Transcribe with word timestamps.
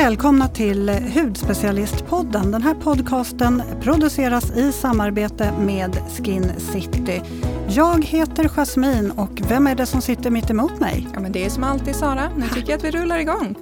Välkomna 0.00 0.48
till 0.48 0.88
Hudspecialistpodden. 0.90 2.50
Den 2.50 2.62
här 2.62 2.74
podcasten 2.74 3.62
produceras 3.80 4.56
i 4.56 4.72
samarbete 4.72 5.52
med 5.52 5.96
Skin 6.18 6.52
City. 6.58 7.22
Jag 7.68 8.04
heter 8.04 8.48
Jasmin 8.48 9.10
och 9.10 9.40
vem 9.48 9.66
är 9.66 9.74
det 9.74 9.86
som 9.86 10.02
sitter 10.02 10.30
mitt 10.30 10.50
emot 10.50 10.80
mig? 10.80 11.08
Ja, 11.14 11.20
men 11.20 11.32
det 11.32 11.44
är 11.44 11.50
som 11.50 11.64
alltid 11.64 11.96
Sara. 11.96 12.30
Nu 12.36 12.48
tycker 12.48 12.70
jag 12.70 12.78
att 12.78 12.84
vi 12.84 12.90
rullar 12.90 13.18
igång. 13.18 13.56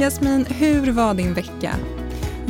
Jasmin, 0.00 0.44
hur 0.44 0.92
var 0.92 1.14
din 1.14 1.34
vecka? 1.34 1.74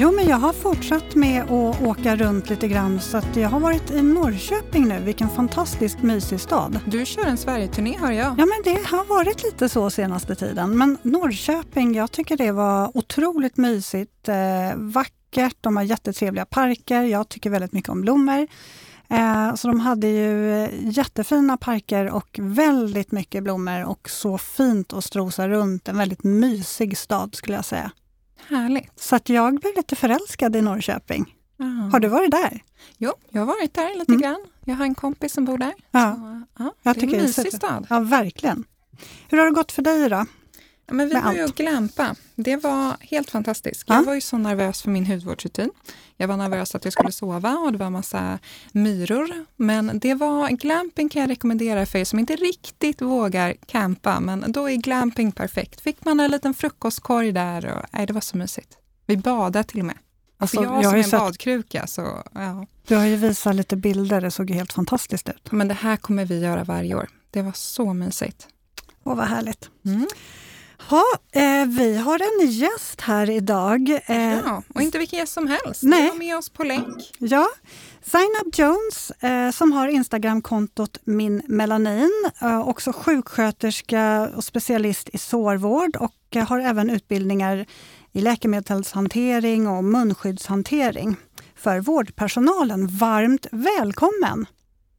Jo, 0.02 0.12
men 0.12 0.28
jag 0.28 0.36
har 0.36 0.52
fortsatt 0.52 1.14
med 1.14 1.42
att 1.42 1.82
åka 1.82 2.16
runt 2.16 2.50
lite 2.50 2.68
grann 2.68 3.00
så 3.00 3.16
att 3.16 3.36
jag 3.36 3.48
har 3.48 3.60
varit 3.60 3.90
i 3.90 4.02
Norrköping 4.02 4.88
nu. 4.88 5.00
Vilken 5.00 5.28
fantastisk 5.28 6.02
mysig 6.02 6.40
stad. 6.40 6.80
Du 6.86 7.06
kör 7.06 7.26
en 7.26 7.36
Sverigeturné 7.36 7.98
hör 7.98 8.12
jag. 8.12 8.26
Ja, 8.38 8.46
men 8.46 8.62
det 8.64 8.86
har 8.86 9.04
varit 9.04 9.42
lite 9.44 9.68
så 9.68 9.90
senaste 9.90 10.34
tiden. 10.34 10.78
Men 10.78 10.98
Norrköping, 11.02 11.94
jag 11.94 12.12
tycker 12.12 12.36
det 12.36 12.52
var 12.52 12.96
otroligt 12.96 13.56
mysigt, 13.56 14.28
eh, 14.28 14.36
vackert, 14.76 15.56
de 15.60 15.76
har 15.76 15.82
jättetrevliga 15.82 16.44
parker. 16.44 17.02
Jag 17.02 17.28
tycker 17.28 17.50
väldigt 17.50 17.72
mycket 17.72 17.90
om 17.90 18.00
blommor. 18.00 18.46
Eh, 19.08 19.54
så 19.54 19.68
de 19.68 19.80
hade 19.80 20.06
ju 20.06 20.68
jättefina 20.80 21.56
parker 21.56 22.10
och 22.10 22.38
väldigt 22.42 23.12
mycket 23.12 23.42
blommor 23.42 23.84
och 23.84 24.10
så 24.10 24.38
fint 24.38 24.92
att 24.92 25.04
strosa 25.04 25.48
runt. 25.48 25.88
En 25.88 25.98
väldigt 25.98 26.24
mysig 26.24 26.98
stad 26.98 27.34
skulle 27.34 27.56
jag 27.56 27.64
säga. 27.64 27.90
Härligt. 28.50 29.00
Så 29.00 29.16
att 29.16 29.28
jag 29.28 29.60
blev 29.60 29.76
lite 29.76 29.96
förälskad 29.96 30.56
i 30.56 30.60
Norrköping. 30.62 31.34
Aha. 31.60 31.88
Har 31.92 32.00
du 32.00 32.08
varit 32.08 32.30
där? 32.30 32.62
Jo, 32.98 33.12
jag 33.30 33.40
har 33.40 33.46
varit 33.46 33.74
där 33.74 33.98
lite 33.98 34.12
Mm. 34.12 34.20
grann. 34.22 34.40
Jag 34.64 34.74
har 34.74 34.84
en 34.84 34.94
kompis 34.94 35.32
som 35.32 35.44
bor 35.44 35.58
där. 35.58 35.72
Ja. 35.90 36.14
Så, 36.16 36.42
ja, 36.64 36.72
Jag 36.82 36.94
det 36.94 37.00
är 37.00 37.14
en 37.14 37.22
mysig 37.22 37.52
stad. 37.54 37.86
Ja, 37.90 38.00
verkligen. 38.00 38.64
Hur 39.28 39.38
har 39.38 39.44
det 39.44 39.50
gått 39.52 39.72
för 39.72 39.82
dig 39.82 40.08
då? 40.08 40.26
Men 40.90 41.08
vi 41.08 41.14
var 41.14 41.32
ju 41.32 41.44
och 41.44 41.54
glampa. 41.54 42.16
Det 42.34 42.56
var 42.56 42.96
helt 43.00 43.30
fantastiskt. 43.30 43.84
Ja. 43.86 43.94
Jag 43.94 44.02
var 44.02 44.14
ju 44.14 44.20
så 44.20 44.38
nervös 44.38 44.82
för 44.82 44.90
min 44.90 45.06
hudvårdsrutin. 45.06 45.70
Jag 46.16 46.28
var 46.28 46.36
nervös 46.36 46.74
att 46.74 46.84
jag 46.84 46.92
skulle 46.92 47.12
sova 47.12 47.52
och 47.54 47.72
det 47.72 47.78
var 47.78 47.90
massa 47.90 48.38
myror. 48.72 49.44
Men 49.56 49.98
det 49.98 50.14
var 50.14 50.48
glamping 50.48 51.08
kan 51.08 51.22
jag 51.22 51.30
rekommendera 51.30 51.86
för 51.86 51.98
er 51.98 52.04
som 52.04 52.18
inte 52.18 52.36
riktigt 52.36 53.02
vågar 53.02 53.54
campa. 53.66 54.20
Men 54.20 54.52
då 54.52 54.70
är 54.70 54.76
glamping 54.76 55.32
perfekt. 55.32 55.80
Fick 55.80 56.04
man 56.04 56.20
en 56.20 56.30
liten 56.30 56.54
frukostkorg 56.54 57.32
där 57.32 57.66
och 57.66 57.82
nej, 57.90 58.06
det 58.06 58.12
var 58.12 58.20
så 58.20 58.36
mysigt. 58.36 58.76
Vi 59.06 59.16
badade 59.16 59.64
till 59.64 59.78
och 59.80 59.86
med. 59.86 59.96
Alltså, 60.38 60.58
Alltså, 60.58 60.74
jag, 60.74 60.82
jag 60.82 60.90
som 60.90 60.94
är 60.94 60.98
en 60.98 61.04
sett- 61.10 61.20
badkruka 61.20 61.86
så 61.86 62.22
ja. 62.34 62.66
Du 62.86 62.96
har 62.96 63.04
ju 63.04 63.16
visat 63.16 63.54
lite 63.56 63.76
bilder, 63.76 64.20
det 64.20 64.30
såg 64.30 64.50
ju 64.50 64.56
helt 64.56 64.72
fantastiskt 64.72 65.28
ut. 65.28 65.52
Men 65.52 65.68
det 65.68 65.74
här 65.74 65.96
kommer 65.96 66.24
vi 66.24 66.40
göra 66.40 66.64
varje 66.64 66.94
år. 66.94 67.08
Det 67.30 67.42
var 67.42 67.52
så 67.52 67.92
mysigt. 67.94 68.48
Åh, 69.04 69.16
vad 69.16 69.26
härligt. 69.26 69.70
Mm. 69.84 70.06
Ha, 70.90 71.04
eh, 71.32 71.66
vi 71.66 71.96
har 71.96 72.42
en 72.42 72.50
gäst 72.50 73.00
här 73.00 73.30
idag. 73.30 73.90
Eh, 74.06 74.38
Ja, 74.38 74.62
och 74.74 74.82
inte 74.82 74.98
vilken 74.98 75.18
gäst 75.18 75.32
som 75.32 75.46
helst. 75.46 75.82
Nej. 75.82 76.02
Vi 76.02 76.08
har 76.08 76.16
med 76.16 76.36
oss 76.36 76.48
på 76.50 76.64
länk. 76.64 77.12
Ja, 77.18 77.48
Zainab 78.02 78.54
Jones 78.54 79.10
eh, 79.10 79.50
som 79.50 79.72
har 79.72 79.88
Instagramkontot 79.88 80.98
Min 81.04 81.42
Melanin, 81.46 82.30
eh, 82.40 82.68
också 82.68 82.92
sjuksköterska 82.92 84.30
och 84.36 84.44
specialist 84.44 85.08
i 85.12 85.18
sårvård 85.18 85.96
och 85.96 86.36
eh, 86.36 86.48
har 86.48 86.60
även 86.60 86.90
utbildningar 86.90 87.66
i 88.12 88.20
läkemedelshantering 88.20 89.68
och 89.68 89.84
munskyddshantering 89.84 91.16
för 91.56 91.80
vårdpersonalen. 91.80 92.86
Varmt 92.86 93.46
välkommen! 93.52 94.46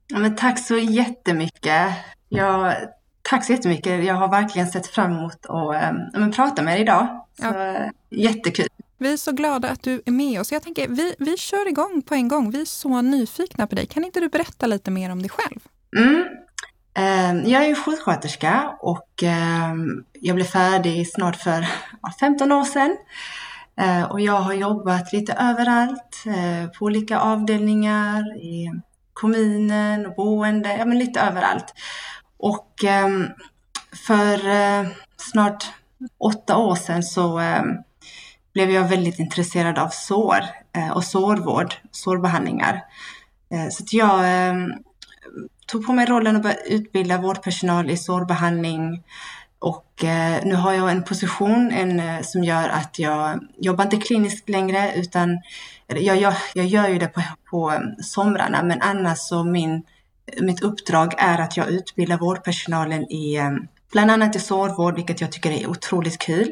Ja, 0.08 0.20
men 0.20 0.36
tack 0.36 0.60
så 0.60 0.78
jättemycket. 0.78 1.88
Jag, 2.30 2.76
tack 3.22 3.46
så 3.46 3.52
jättemycket. 3.52 4.06
Jag 4.06 4.16
har 4.16 4.28
verkligen 4.28 4.68
sett 4.68 4.88
fram 4.88 5.12
emot 5.12 5.46
att 5.46 5.76
ja, 6.14 6.20
men 6.20 6.32
prata 6.32 6.62
med 6.62 6.76
er 6.76 6.82
idag. 6.82 7.26
Så, 7.40 7.46
Ja. 7.46 7.92
Jättekul. 8.10 8.68
Vi 8.98 9.14
är 9.14 9.18
så 9.18 9.32
glada 9.32 9.70
att 9.70 9.84
du 9.84 10.02
är 10.06 10.12
med 10.12 10.42
oss. 10.42 10.52
Jag 10.52 10.64
tänker, 10.64 10.88
vi, 10.88 11.16
vi 11.20 11.38
kör 11.38 11.68
igång 11.68 12.02
på 12.02 12.16
en 12.16 12.28
gång. 12.28 12.52
Vi 12.52 12.62
är 12.62 12.66
så 12.66 13.02
nyfikna 13.02 13.68
på 13.68 13.76
dig. 13.76 13.86
Kan 13.86 14.04
inte 14.04 14.20
du 14.20 14.30
berätta 14.30 14.68
lite 14.68 14.92
mer 14.92 15.12
om 15.12 15.22
dig 15.22 15.30
själv? 15.30 15.60
Mm. 15.98 16.26
Ehm, 16.94 17.50
jag 17.50 17.64
är 17.64 17.68
ju 17.68 17.76
sjuksköterska 17.76 18.78
och 18.80 19.24
ehm, 19.24 20.04
jag 20.14 20.36
blev 20.36 20.46
färdig 20.46 21.12
snart 21.12 21.36
för 21.36 21.68
ja, 22.02 22.14
15 22.20 22.52
år 22.52 22.64
sedan. 22.64 22.98
Eh, 23.82 24.04
och 24.12 24.22
jag 24.22 24.34
har 24.42 24.54
jobbat 24.54 25.14
lite 25.14 25.34
överallt, 25.34 26.24
eh, 26.26 26.72
på 26.72 26.86
olika 26.86 27.20
avdelningar, 27.20 28.38
i 28.38 28.72
kommunen 29.14 30.14
boende, 30.18 30.78
ja 30.78 30.86
men 30.86 31.00
lite 31.00 31.22
överallt. 31.22 31.74
Och 32.42 32.84
ehm, 32.84 33.28
för 34.08 34.48
eh, 34.48 34.88
snart 35.18 35.66
åtta 36.18 36.58
år 36.58 36.76
sedan 36.76 37.04
så 37.04 37.40
ehm, 37.40 37.78
blev 38.54 38.72
jag 38.72 38.90
väldigt 38.90 39.20
intresserad 39.20 39.80
av 39.80 39.90
sår 39.90 40.40
eh, 40.76 40.90
och 40.90 41.04
sårvård, 41.04 41.76
sårbehandlingar. 41.92 42.82
Eh, 43.54 43.70
så 43.70 43.84
att 43.84 43.94
jag 43.94 44.20
ehm, 44.24 44.74
tog 45.66 45.86
på 45.86 45.94
mig 45.94 46.06
rollen 46.06 46.36
att 46.36 46.44
börja 46.44 46.56
utbilda 46.56 47.18
vårdpersonal 47.18 47.90
i 47.90 47.98
sårbehandling 47.98 49.04
och 49.60 49.88
nu 50.44 50.56
har 50.56 50.74
jag 50.74 50.92
en 50.92 51.04
position 51.04 51.72
en, 51.72 52.24
som 52.24 52.44
gör 52.44 52.70
att 52.70 53.00
jag 53.00 53.40
jobbar 53.58 53.84
inte 53.84 53.98
kliniskt 53.98 54.50
längre 54.50 54.94
utan 54.96 55.42
jag, 55.88 56.18
jag, 56.18 56.34
jag 56.54 56.66
gör 56.66 56.88
ju 56.88 57.00
det 57.00 57.08
på, 57.08 57.22
på 57.50 57.74
somrarna 58.04 58.64
men 58.64 58.82
annars 58.82 59.18
så 59.20 59.44
min, 59.44 59.84
mitt 60.42 60.62
uppdrag 60.62 61.14
är 61.18 61.42
att 61.42 61.58
jag 61.58 61.70
utbildar 61.70 62.18
vårdpersonalen 62.18 63.12
i 63.12 63.36
ehm, 63.36 63.68
bland 63.92 64.12
annat 64.12 64.36
i 64.36 64.40
sårvård 64.40 64.96
vilket 64.96 65.22
jag 65.22 65.32
tycker 65.32 65.52
är 65.52 65.70
otroligt 65.70 66.20
kul. 66.20 66.52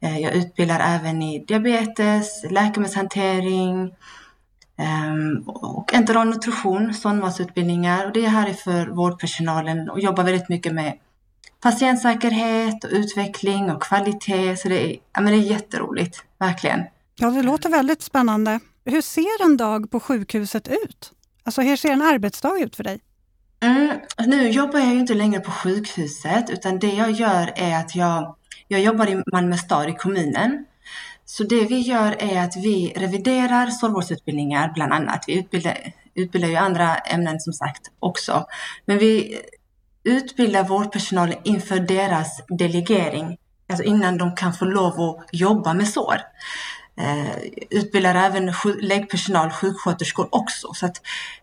Eh, 0.00 0.18
jag 0.18 0.34
utbildar 0.34 0.80
även 0.80 1.22
i 1.22 1.44
diabetes, 1.44 2.44
läkemedelshantering, 2.50 3.94
ehm, 4.78 5.42
och 5.46 5.94
enteral 5.94 6.28
nutrition, 6.28 6.94
sondmatsutbildningar 6.94 8.06
och 8.06 8.12
det 8.12 8.28
här 8.28 8.48
är 8.48 8.54
för 8.54 8.86
vårdpersonalen 8.86 9.90
och 9.90 10.00
jobbar 10.00 10.24
väldigt 10.24 10.48
mycket 10.48 10.74
med 10.74 10.98
patientsäkerhet 11.60 12.84
och 12.84 12.90
utveckling 12.92 13.70
och 13.70 13.82
kvalitet. 13.82 14.56
Så 14.56 14.68
det 14.68 14.90
är, 14.90 14.96
ja, 15.12 15.20
men 15.20 15.32
det 15.32 15.38
är 15.38 15.50
jätteroligt, 15.50 16.24
verkligen. 16.38 16.80
Ja, 17.18 17.30
det 17.30 17.42
låter 17.42 17.68
väldigt 17.68 18.02
spännande. 18.02 18.60
Hur 18.84 19.02
ser 19.02 19.44
en 19.44 19.56
dag 19.56 19.90
på 19.90 20.00
sjukhuset 20.00 20.68
ut? 20.68 21.12
Alltså 21.44 21.62
hur 21.62 21.76
ser 21.76 21.90
en 21.90 22.02
arbetsdag 22.02 22.58
ut 22.58 22.76
för 22.76 22.84
dig? 22.84 23.00
Mm, 23.60 24.00
nu 24.26 24.50
jobbar 24.50 24.78
jag 24.78 24.88
ju 24.88 24.98
inte 24.98 25.14
längre 25.14 25.40
på 25.40 25.50
sjukhuset 25.50 26.50
utan 26.50 26.78
det 26.78 26.92
jag 26.92 27.10
gör 27.10 27.52
är 27.56 27.78
att 27.78 27.94
jag, 27.96 28.36
jag 28.68 28.80
jobbar 28.80 29.06
i 29.06 29.22
Malmö 29.32 29.56
stad 29.56 29.88
i 29.88 29.92
kommunen. 29.92 30.66
Så 31.24 31.44
det 31.44 31.64
vi 31.64 31.78
gör 31.78 32.16
är 32.18 32.42
att 32.42 32.56
vi 32.56 32.92
reviderar 32.96 33.66
sårvårdsutbildningar 33.66 34.72
bland 34.74 34.92
annat. 34.92 35.24
Vi 35.26 35.38
utbildar, 35.38 35.78
utbildar 36.14 36.48
ju 36.48 36.56
andra 36.56 36.94
ämnen 36.96 37.40
som 37.40 37.52
sagt 37.52 37.82
också. 37.98 38.46
Men 38.84 38.98
vi 38.98 39.40
utbildar 40.04 40.64
vårdpersonalen 40.64 41.38
inför 41.44 41.80
deras 41.80 42.42
delegering. 42.48 43.38
Alltså 43.68 43.84
innan 43.84 44.18
de 44.18 44.36
kan 44.36 44.52
få 44.52 44.64
lov 44.64 45.00
att 45.00 45.28
jobba 45.32 45.74
med 45.74 45.88
sår. 45.88 46.16
Eh, 46.98 47.36
utbildar 47.70 48.14
även 48.14 48.52
läggpersonal, 48.80 49.50
sjuksköterskor 49.50 50.28
också. 50.30 50.74
Så 50.74 50.86
att, 50.86 51.02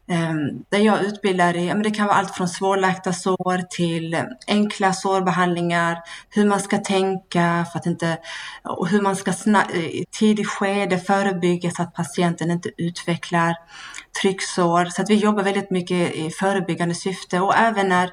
eh, 0.10 0.34
det 0.70 0.78
jag 0.78 1.04
utbildar 1.04 1.56
i, 1.56 1.66
men 1.66 1.84
det 1.84 1.92
kan 1.92 2.08
vara 2.08 2.18
allt 2.18 2.36
från 2.36 2.50
svårläkta 2.50 3.14
sår 3.14 3.62
till 3.70 4.14
eh, 4.14 4.24
enkla 4.48 4.94
sårbehandlingar, 4.94 5.98
hur 6.30 6.46
man 6.46 6.60
ska 6.60 6.78
tänka 6.78 7.66
för 7.72 7.80
att 7.80 7.86
inte, 7.86 8.18
och 8.64 8.88
hur 8.88 9.02
man 9.02 9.16
ska 9.16 9.32
eh, 9.32 9.80
i 9.80 10.06
tidigt 10.12 10.48
skede 10.48 11.00
förebygga 11.00 11.72
så 11.72 11.82
att 11.82 11.94
patienten 11.94 12.52
inte 12.52 12.70
utvecklar 12.78 13.56
trycksår. 14.22 14.86
Så 14.86 15.02
att 15.02 15.10
vi 15.10 15.16
jobbar 15.16 15.44
väldigt 15.44 15.72
mycket 15.72 16.16
i 16.16 16.30
förebyggande 16.32 16.96
syfte 16.96 17.40
och 17.40 17.56
även 17.56 17.90
när 17.90 18.10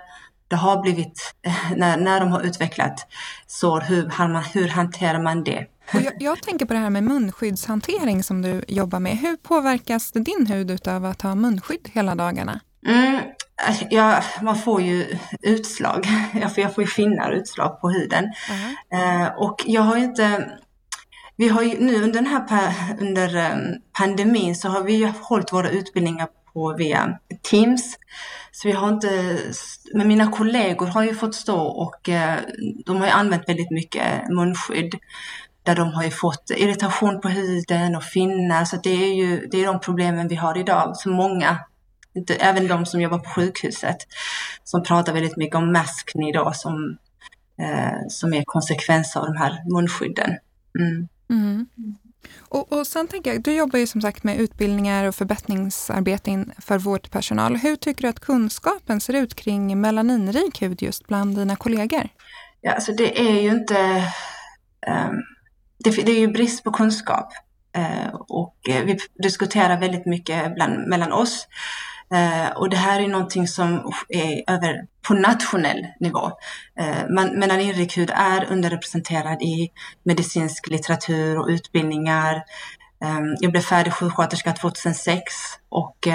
det 0.49 0.57
har 0.57 0.83
blivit, 0.83 1.35
när, 1.77 1.97
när 1.97 2.21
de 2.21 2.33
har 2.33 2.41
utvecklat 2.41 3.07
sår, 3.47 3.81
hur, 3.81 4.11
hur 4.55 4.69
hanterar 4.69 5.23
man 5.23 5.45
det? 5.45 5.67
Och 5.95 6.03
jag, 6.03 6.13
jag 6.19 6.43
tänker 6.43 6.67
på 6.67 6.73
det 6.73 6.79
här 6.79 6.91
med 6.91 7.05
munskyddshantering 7.05 8.23
som 8.23 8.43
du 8.43 8.63
jobbar 8.69 9.01
med. 9.01 9.17
Hur 9.17 9.37
påverkas 9.37 10.13
din 10.13 10.47
hud 10.47 10.89
av 10.89 11.05
att 11.05 11.23
ha 11.23 11.35
munskydd 11.35 11.91
hela 11.93 12.15
dagarna? 12.15 12.61
Mm, 12.87 13.21
ja, 13.91 14.23
man 14.43 14.57
får 14.57 14.83
ju 14.83 15.19
utslag, 15.43 16.07
jag 16.41 16.55
får, 16.55 16.63
jag 16.63 16.75
får 16.75 16.85
ju 16.85 16.91
finnar 16.91 17.31
utslag 17.31 17.81
på 17.81 17.91
huden. 17.91 18.25
Eh, 18.93 19.27
och 19.37 19.65
jag 19.67 19.83
har 19.83 19.97
inte, 19.97 20.51
vi 21.37 21.49
har 21.49 21.63
ju 21.63 21.81
nu 21.81 21.95
under 21.95 22.23
den 22.23 22.27
här 22.27 22.71
under 23.01 23.37
eh, 23.37 23.57
pandemin 23.99 24.57
så 24.57 24.69
har 24.69 24.83
vi 24.83 24.93
ju 24.93 25.13
hållit 25.21 25.53
våra 25.53 25.71
utbildningar 25.71 26.29
på 26.53 26.75
via 26.79 27.19
Teams. 27.51 27.97
Så 28.53 28.69
vi 28.69 28.75
har 28.75 28.89
inte, 28.89 29.39
men 29.95 30.09
mina 30.09 30.33
kollegor 30.33 30.87
har 30.87 31.05
ju 31.05 31.15
fått 31.15 31.35
stå 31.35 31.61
och 31.61 32.09
eh, 32.09 32.39
de 32.87 32.97
har 32.97 33.07
ju 33.07 33.13
använt 33.13 33.49
väldigt 33.49 33.71
mycket 33.71 34.29
munskydd. 34.29 34.95
Där 35.63 35.77
de 35.77 35.93
har 35.93 36.05
ju 36.05 36.11
fått 36.11 36.51
irritation 36.57 37.21
på 37.21 37.29
huden 37.29 37.97
och 37.97 38.05
finnar. 38.05 38.65
Så 38.65 38.77
det 38.77 38.91
är 38.91 39.15
ju 39.15 39.49
det 39.51 39.63
är 39.63 39.67
de 39.67 39.81
problemen 39.81 40.29
vi 40.29 40.35
har 40.35 40.59
idag, 40.59 40.97
som 40.97 41.13
många 41.13 41.59
Även 42.39 42.69
de 42.69 42.87
som 42.87 43.01
jobbar 43.01 43.19
på 43.19 43.31
sjukhuset 43.31 43.97
som 44.65 44.83
pratar 44.83 45.13
väldigt 45.13 45.37
mycket 45.37 45.57
om 45.57 45.73
maskning 45.73 46.33
då 46.33 46.53
som, 46.55 46.99
eh, 47.59 47.99
som 48.09 48.35
är 48.35 48.43
konsekvenser 48.45 49.21
av 49.21 49.27
de 49.27 49.37
här 49.37 49.73
munskydden. 49.73 50.31
Mm. 50.79 51.09
Mm. 51.31 51.67
Och, 52.39 52.73
och 52.73 52.87
sen 52.87 53.09
tänker 53.09 53.33
jag, 53.33 53.43
du 53.43 53.53
jobbar 53.53 53.79
ju 53.79 53.87
som 53.87 54.01
sagt 54.01 54.25
med 54.25 54.41
utbildningar 54.41 55.05
och 55.05 55.15
förbättringsarbete 55.15 56.45
för 56.59 56.79
vårdpersonal. 56.79 57.57
Hur 57.57 57.77
tycker 57.77 58.03
du 58.03 58.09
att 58.09 58.21
kunskapen 58.21 59.01
ser 59.01 59.15
ut 59.15 59.35
kring 59.35 59.81
melaninrik 59.81 60.63
hud 60.63 60.83
just 60.83 61.07
bland 61.07 61.37
dina 61.37 61.57
kollegor? 61.57 62.09
Ja, 62.61 62.73
alltså 62.73 62.93
det 62.93 63.21
är 63.21 63.41
ju 63.41 63.49
inte... 63.51 64.05
Um, 64.87 65.23
det, 65.85 65.91
det, 65.91 66.13
är 66.13 66.21
ju 66.21 66.29
brist 66.29 66.65
på 66.65 66.71
kunskap. 66.71 67.33
Eh, 67.77 68.15
och 68.29 68.57
eh, 68.69 68.85
vi 68.85 68.99
diskuterar 69.23 69.81
väldigt 69.81 70.07
mycket 70.07 70.55
bland, 70.55 70.89
mellan 70.89 71.13
oss. 71.13 71.47
Eh, 72.15 72.57
och 72.57 72.71
det 72.71 72.77
här 72.77 73.01
är 73.01 73.09
någonting 73.09 73.49
som 73.49 73.93
är 74.09 74.43
över 74.47 74.87
på 75.09 75.15
nationell 75.15 75.87
nivå. 76.01 76.31
Man, 77.11 77.39
melaninrik 77.39 77.97
är 77.97 78.53
underrepresenterad 78.53 79.43
i 79.43 79.71
medicinsk 80.03 80.69
litteratur 80.69 81.39
och 81.39 81.49
utbildningar. 81.49 82.43
Ehm, 83.05 83.35
jag 83.41 83.53
blev 83.53 83.61
färdig 83.61 83.93
sjuksköterska 83.93 84.53
2006 84.53 85.23
och 85.69 86.09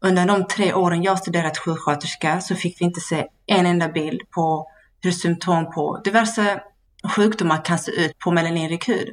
under 0.00 0.26
de 0.26 0.46
tre 0.46 0.72
åren 0.72 1.02
jag 1.02 1.18
studerat 1.18 1.58
sjuksköterska 1.58 2.40
så 2.40 2.54
fick 2.54 2.80
vi 2.80 2.84
inte 2.84 3.00
se 3.00 3.26
en 3.46 3.66
enda 3.66 3.88
bild 3.88 4.20
på 4.30 4.70
hur 5.02 5.10
symptom 5.10 5.70
på 5.70 6.00
diverse 6.04 6.60
sjukdomar 7.08 7.64
kan 7.64 7.78
se 7.78 7.90
ut 7.90 8.18
på 8.18 8.30
melaninrik 8.30 8.88
hud. 8.88 9.08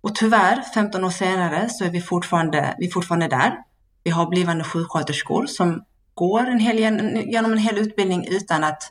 Och 0.00 0.14
tyvärr, 0.14 0.62
15 0.74 1.04
år 1.04 1.10
senare, 1.10 1.68
så 1.68 1.84
är 1.84 1.90
vi 1.90 2.00
fortfarande, 2.00 2.74
vi 2.78 2.86
är 2.86 2.90
fortfarande 2.90 3.28
där. 3.28 3.56
Vi 4.04 4.10
har 4.10 4.26
blivande 4.26 4.64
sjuksköterskor 4.64 5.46
som 5.46 5.84
går 6.14 6.46
en 6.46 6.58
hel, 6.58 6.78
genom 7.32 7.52
en 7.52 7.58
hel 7.58 7.78
utbildning 7.78 8.26
utan 8.28 8.64
att, 8.64 8.82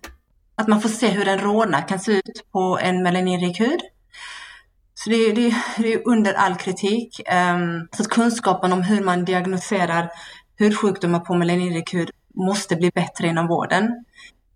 att 0.55 0.67
man 0.67 0.81
får 0.81 0.89
se 0.89 1.07
hur 1.07 1.27
en 1.27 1.39
råna 1.39 1.81
kan 1.81 1.99
se 1.99 2.11
ut 2.11 2.51
på 2.51 2.79
en 2.81 3.03
melaninrik 3.03 3.59
hud. 3.59 3.79
Så 4.93 5.09
det, 5.09 5.31
det, 5.31 5.55
det 5.77 5.93
är 5.93 6.07
under 6.07 6.33
all 6.33 6.55
kritik. 6.55 7.21
Ehm, 7.25 7.87
så 7.91 8.03
att 8.03 8.09
kunskapen 8.09 8.73
om 8.73 8.81
hur 8.81 9.03
man 9.03 9.25
diagnostiserar 9.25 10.09
hudsjukdomar 10.59 11.19
på 11.19 11.33
melaninrik 11.33 11.93
hud 11.93 12.11
måste 12.35 12.75
bli 12.75 12.91
bättre 12.91 13.27
inom 13.27 13.47
vården. 13.47 14.05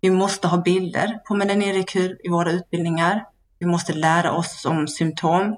Vi 0.00 0.10
måste 0.10 0.48
ha 0.48 0.58
bilder 0.58 1.18
på 1.28 1.34
melaninrekur 1.34 2.18
i 2.24 2.28
våra 2.28 2.52
utbildningar. 2.52 3.24
Vi 3.60 3.66
måste 3.66 3.92
lära 3.92 4.32
oss 4.32 4.64
om 4.64 4.88
symptom, 4.88 5.56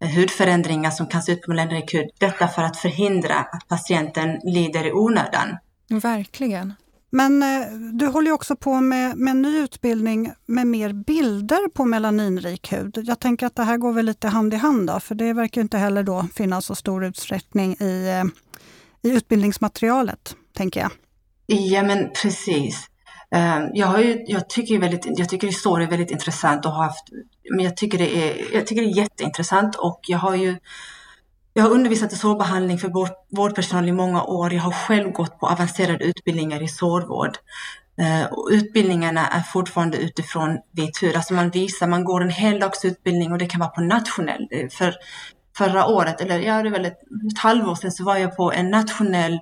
eh, 0.00 0.10
hudförändringar 0.10 0.90
som 0.90 1.06
kan 1.06 1.22
se 1.22 1.32
ut 1.32 1.42
på 1.42 1.50
melaninrekur. 1.50 2.10
Detta 2.18 2.48
för 2.48 2.62
att 2.62 2.76
förhindra 2.76 3.34
att 3.34 3.68
patienten 3.68 4.40
lider 4.44 4.86
i 4.86 4.92
onödan. 4.92 5.56
Verkligen. 5.88 6.74
Men 7.10 7.42
eh, 7.42 7.68
du 7.92 8.06
håller 8.06 8.32
också 8.32 8.56
på 8.56 8.80
med, 8.80 9.16
med 9.16 9.30
en 9.30 9.42
ny 9.42 9.58
utbildning 9.58 10.32
med 10.46 10.66
mer 10.66 10.92
bilder 10.92 11.68
på 11.68 11.84
melaninrik 11.84 12.72
hud. 12.72 12.98
Jag 13.04 13.20
tänker 13.20 13.46
att 13.46 13.56
det 13.56 13.62
här 13.62 13.76
går 13.76 13.92
väl 13.92 14.06
lite 14.06 14.28
hand 14.28 14.54
i 14.54 14.56
hand 14.56 14.86
då, 14.86 15.00
för 15.00 15.14
det 15.14 15.32
verkar 15.32 15.60
inte 15.60 15.78
heller 15.78 16.02
då 16.02 16.26
finnas 16.34 16.66
så 16.66 16.74
stor 16.74 17.04
utsträckning 17.04 17.72
i, 17.80 18.08
eh, 18.08 19.10
i 19.10 19.14
utbildningsmaterialet, 19.14 20.36
tänker 20.52 20.80
jag. 20.80 20.90
Ja, 21.46 21.82
men 21.82 22.10
precis. 22.22 22.88
Ehm, 23.30 23.70
jag, 23.74 23.86
har 23.86 23.98
ju, 23.98 24.24
jag, 24.26 24.48
tycker 24.48 24.78
väldigt, 24.78 25.18
jag 25.18 25.28
tycker 25.28 25.46
historia 25.46 25.86
är 25.86 25.90
väldigt 25.90 26.10
intressant 26.10 26.66
och 26.66 26.72
har 26.72 26.84
haft, 26.84 27.04
men 27.50 27.64
jag 27.64 27.76
tycker 27.76 27.98
det 27.98 28.16
är, 28.16 28.54
jag 28.54 28.66
tycker 28.66 28.82
det 28.82 28.88
är 28.88 28.96
jätteintressant 28.96 29.76
och 29.76 30.00
jag 30.06 30.18
har 30.18 30.34
ju 30.36 30.56
jag 31.54 31.62
har 31.62 31.70
undervisat 31.70 32.12
i 32.12 32.16
sårbehandling 32.16 32.78
för 32.78 32.92
vårdpersonal 33.36 33.88
i 33.88 33.92
många 33.92 34.22
år. 34.22 34.52
Jag 34.52 34.62
har 34.62 34.72
själv 34.72 35.10
gått 35.10 35.40
på 35.40 35.46
avancerade 35.46 36.04
utbildningar 36.04 36.62
i 36.62 36.68
sårvård. 36.68 37.38
Ehm, 37.98 38.26
och 38.30 38.48
utbildningarna 38.52 39.26
är 39.26 39.40
fortfarande 39.40 39.98
utifrån 39.98 40.58
vit 40.72 41.02
hud. 41.02 41.16
Alltså 41.16 41.34
man 41.34 41.50
visar, 41.50 41.86
man 41.86 42.04
går 42.04 42.22
en 42.22 42.30
heldagsutbildning 42.30 43.32
och 43.32 43.38
det 43.38 43.46
kan 43.46 43.60
vara 43.60 43.70
på 43.70 43.80
nationell. 43.80 44.48
Eh, 44.50 44.68
för 44.68 44.94
förra 45.56 45.86
året, 45.86 46.20
eller 46.20 46.38
ja, 46.38 46.62
det 46.62 46.68
är 46.68 46.72
väl 46.72 46.84
ett, 46.84 47.00
ett 47.32 47.38
halvår 47.38 47.74
sedan, 47.74 47.92
så 47.92 48.04
var 48.04 48.16
jag 48.16 48.36
på 48.36 48.52
en 48.52 48.70
nationell 48.70 49.38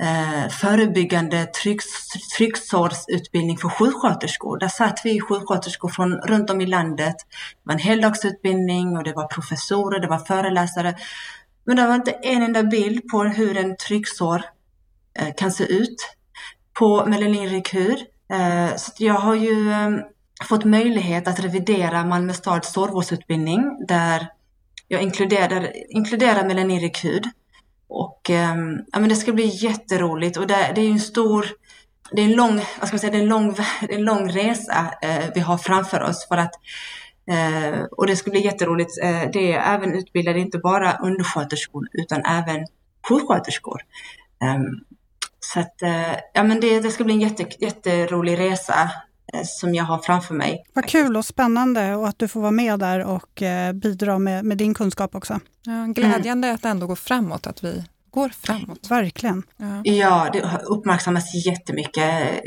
eh, 0.00 0.48
förebyggande 0.48 1.46
tryck, 1.46 1.80
trycksårsutbildning 2.36 3.58
för 3.58 3.68
sjuksköterskor. 3.68 4.58
Där 4.58 4.68
satt 4.68 5.00
vi 5.04 5.20
sjuksköterskor 5.20 5.88
från 5.88 6.12
runt 6.12 6.50
om 6.50 6.60
i 6.60 6.66
landet. 6.66 7.16
Det 7.18 7.62
var 7.62 7.74
en 7.74 7.80
heldagsutbildning 7.80 8.96
och 8.96 9.04
det 9.04 9.12
var 9.12 9.26
professorer, 9.26 10.00
det 10.00 10.08
var 10.08 10.18
föreläsare. 10.18 10.94
Men 11.64 11.76
det 11.76 11.86
var 11.86 11.94
inte 11.94 12.10
en 12.10 12.42
enda 12.42 12.62
bild 12.62 13.08
på 13.08 13.22
hur 13.22 13.56
en 13.56 13.76
trycksår 13.76 14.44
eh, 15.18 15.34
kan 15.36 15.52
se 15.52 15.64
ut 15.64 15.96
på 16.78 17.06
melaninrekyr. 17.06 17.96
Eh, 18.32 18.76
så 18.76 18.92
jag 18.98 19.14
har 19.14 19.34
ju 19.34 19.72
eh, 19.72 19.90
fått 20.48 20.64
möjlighet 20.64 21.28
att 21.28 21.40
revidera 21.40 22.04
Malmö 22.04 22.32
stads 22.32 22.72
sårvårdsutbildning 22.72 23.86
där 23.88 24.28
jag 24.88 25.02
inkluderar, 25.02 25.72
inkluderar 25.88 26.44
melaninrik. 26.44 27.06
Och 27.94 28.30
ehm, 28.30 28.80
ja, 28.92 29.00
men 29.00 29.08
det 29.08 29.16
ska 29.16 29.32
bli 29.32 29.46
jätteroligt 29.46 30.36
och 30.36 30.46
det, 30.46 30.72
det 30.74 30.80
är 30.80 30.84
ju 30.84 30.90
en 30.90 31.00
stor, 31.00 31.46
det 32.12 32.22
är 32.22 32.26
en 32.26 32.32
lång, 32.32 32.56
vad 32.56 32.88
ska 32.88 32.94
man 32.94 32.98
säga, 32.98 33.12
det 33.12 33.18
är 33.18 33.22
en 33.22 33.28
lång, 33.28 33.56
en 33.88 34.04
lång 34.04 34.28
resa 34.30 34.94
eh, 35.02 35.24
vi 35.34 35.40
har 35.40 35.58
framför 35.58 36.02
oss 36.02 36.28
för 36.28 36.36
att 36.36 36.54
eh, 37.30 37.82
och 37.82 38.06
det 38.06 38.16
ska 38.16 38.30
bli 38.30 38.44
jätteroligt. 38.44 39.02
Eh, 39.02 39.22
det 39.32 39.52
är 39.52 39.74
även 39.74 39.94
utbildade 39.94 40.38
inte 40.38 40.58
bara 40.58 40.96
undersköterskor 40.96 41.88
utan 41.92 42.22
även 42.24 42.66
sjuksköterskor. 43.08 43.80
Um, 44.56 44.84
så 45.40 45.60
att, 45.60 45.82
eh, 45.82 46.14
ja 46.34 46.42
men 46.42 46.60
det, 46.60 46.80
det 46.80 46.90
ska 46.90 47.04
bli 47.04 47.14
en 47.14 47.20
jätte, 47.20 47.46
jätterolig 47.58 48.38
resa 48.38 48.90
som 49.44 49.74
jag 49.74 49.84
har 49.84 49.98
framför 49.98 50.34
mig. 50.34 50.64
Vad 50.72 50.86
kul 50.86 51.16
och 51.16 51.24
spännande 51.24 51.94
och 51.94 52.08
att 52.08 52.18
du 52.18 52.28
får 52.28 52.40
vara 52.40 52.50
med 52.50 52.78
där 52.78 53.04
och 53.04 53.42
eh, 53.42 53.72
bidra 53.72 54.18
med, 54.18 54.44
med 54.44 54.58
din 54.58 54.74
kunskap 54.74 55.14
också. 55.14 55.40
Ja, 55.62 55.86
glädjande 55.86 56.48
mm. 56.48 56.54
att 56.54 56.62
det 56.62 56.68
ändå 56.68 56.86
går 56.86 56.96
framåt, 56.96 57.46
att 57.46 57.64
vi 57.64 57.84
går 58.10 58.28
framåt. 58.28 58.90
Verkligen. 58.90 59.42
Ja, 59.56 59.82
ja 59.84 60.28
det 60.32 60.60
uppmärksammas 60.64 61.46
jättemycket 61.46 62.40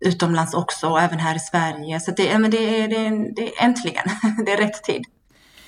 utomlands 0.00 0.54
också 0.54 0.88
och 0.88 1.00
även 1.00 1.18
här 1.18 1.36
i 1.36 1.40
Sverige. 1.40 2.00
Så 2.00 2.10
det, 2.10 2.38
men 2.38 2.50
det, 2.50 2.80
är, 2.80 2.88
det, 2.88 2.96
är, 2.96 3.34
det 3.34 3.42
är 3.42 3.64
äntligen, 3.64 4.04
det 4.46 4.52
är 4.52 4.56
rätt 4.56 4.84
tid. 4.84 5.02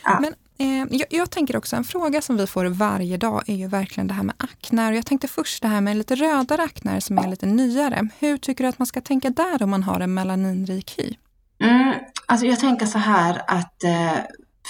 Ja. 0.05 0.21
Men 0.21 0.33
eh, 0.33 0.39
Eh, 0.61 0.87
jag, 0.91 1.07
jag, 1.11 1.31
tänker 1.31 1.57
också, 1.57 1.77
en 1.77 1.85
fråga 1.85 2.23
som 2.23 2.37
vi 2.37 2.47
får 2.47 2.65
varje 2.65 3.17
dag 3.17 3.43
är 3.47 3.55
ju 3.55 3.69
verkligen 3.69 4.07
det 4.09 4.15
här 4.15 4.23
med 4.23 4.35
aknar. 4.39 4.93
Jag 4.93 5.07
tänkte 5.07 5.29
först 5.29 5.63
det 5.63 5.69
här 5.69 5.81
med 5.81 5.97
lite 5.97 6.15
rödare 6.15 6.63
aknar 6.63 7.01
som 7.01 7.19
är 7.19 7.29
lite 7.29 7.47
nyare. 7.47 8.09
Hur 8.19 8.39
tycker 8.39 8.65
du 8.65 8.69
att 8.69 8.79
man 8.79 8.87
ska 8.87 9.01
tänka 9.01 9.31
där 9.31 9.63
om 9.63 9.71
man 9.71 9.83
har 9.83 10.01
en 10.01 10.15
melaninrik 10.15 10.95
hy? 10.99 11.15
Mm, 11.61 11.95
alltså 12.27 12.47
jag 12.47 12.61
tänker 12.61 12.87
så 12.87 12.99
här 12.99 13.43
att 13.47 13.85
eh, 13.85 14.19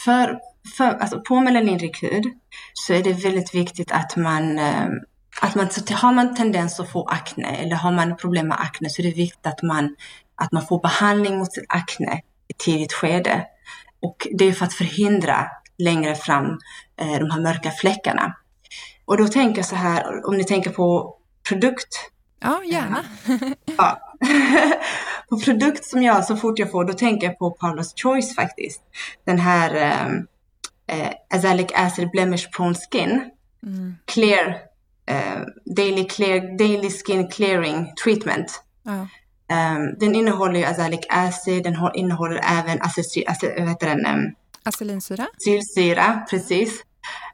för 0.05 0.39
för, 0.77 0.85
alltså 0.85 1.21
på 1.21 1.41
melaninrik 1.41 2.03
hud 2.03 2.25
så 2.75 2.93
är 2.93 3.03
det 3.03 3.13
väldigt 3.13 3.55
viktigt 3.55 3.93
att 3.93 4.17
man 4.17 4.59
eh, 4.59 4.87
att 5.41 5.55
man, 5.55 5.71
så 5.71 5.95
har 5.95 6.13
man 6.13 6.35
tendens 6.35 6.81
att 6.81 6.93
få 6.93 7.05
akne 7.05 7.57
eller 7.57 7.77
har 7.77 7.93
man 7.93 8.17
problem 8.17 8.49
med 8.49 8.61
akne 8.61 8.91
så 8.91 9.03
är 9.03 9.07
det 9.07 9.13
viktigt 9.13 9.47
att 9.47 9.63
man, 9.63 9.97
att 10.35 10.53
man 10.53 10.67
får 10.67 10.81
behandling 10.81 11.39
mot 11.39 11.53
sitt 11.53 11.65
akne 11.69 12.21
i 12.49 12.53
tidigt 12.59 12.93
skede. 12.93 13.47
Och 14.01 14.27
det 14.33 14.45
är 14.45 14.53
för 14.53 14.65
att 14.67 14.73
förhindra 14.73 15.51
längre 15.79 16.15
fram 16.15 16.59
eh, 17.01 17.19
de 17.19 17.31
här 17.31 17.41
mörka 17.41 17.71
fläckarna. 17.71 18.35
Och 19.05 19.17
då 19.17 19.29
tänker 19.29 19.59
jag 19.59 19.67
så 19.67 19.77
här, 19.77 20.27
om 20.27 20.37
ni 20.37 20.45
tänker 20.45 20.71
på 20.71 21.17
produkt. 21.49 22.11
Ja, 22.41 22.63
gärna. 22.65 23.05
ja. 23.77 24.01
på 25.29 25.41
produkt 25.41 25.85
som 25.85 26.03
jag, 26.03 26.25
så 26.25 26.37
fort 26.37 26.59
jag 26.59 26.71
får, 26.71 26.85
då 26.85 26.93
tänker 26.93 27.27
jag 27.27 27.39
på 27.39 27.57
Paula's 27.61 28.03
Choice 28.03 28.35
faktiskt. 28.35 28.83
Den 29.25 29.39
här 29.39 29.75
eh, 29.75 30.07
eh, 30.99 31.13
azelaic 31.31 31.73
acid 31.75 32.11
blemish 32.11 32.51
prone 32.57 32.75
skin, 32.75 33.31
mm. 33.63 33.97
clear, 34.05 34.57
eh, 35.07 35.41
daily, 35.77 36.05
clear, 36.05 36.59
daily 36.59 36.91
skin 36.91 37.29
clearing 37.29 37.93
treatment. 38.05 38.63
Oh. 38.85 39.05
Um, 39.51 39.99
den 39.99 40.15
innehåller 40.15 40.61
ju 40.61 40.65
azelaic 40.65 41.07
acid, 41.09 41.65
den 41.65 41.77
innehåller 41.95 42.41
även 42.59 42.83
acetyl, 42.83 43.25
vad 43.59 43.69
heter 43.69 43.87
den? 43.87 44.07
Um, 44.07 44.35
Acelinsyra? 44.69 45.27
Acetylsyra, 45.37 46.27
precis. 46.31 46.85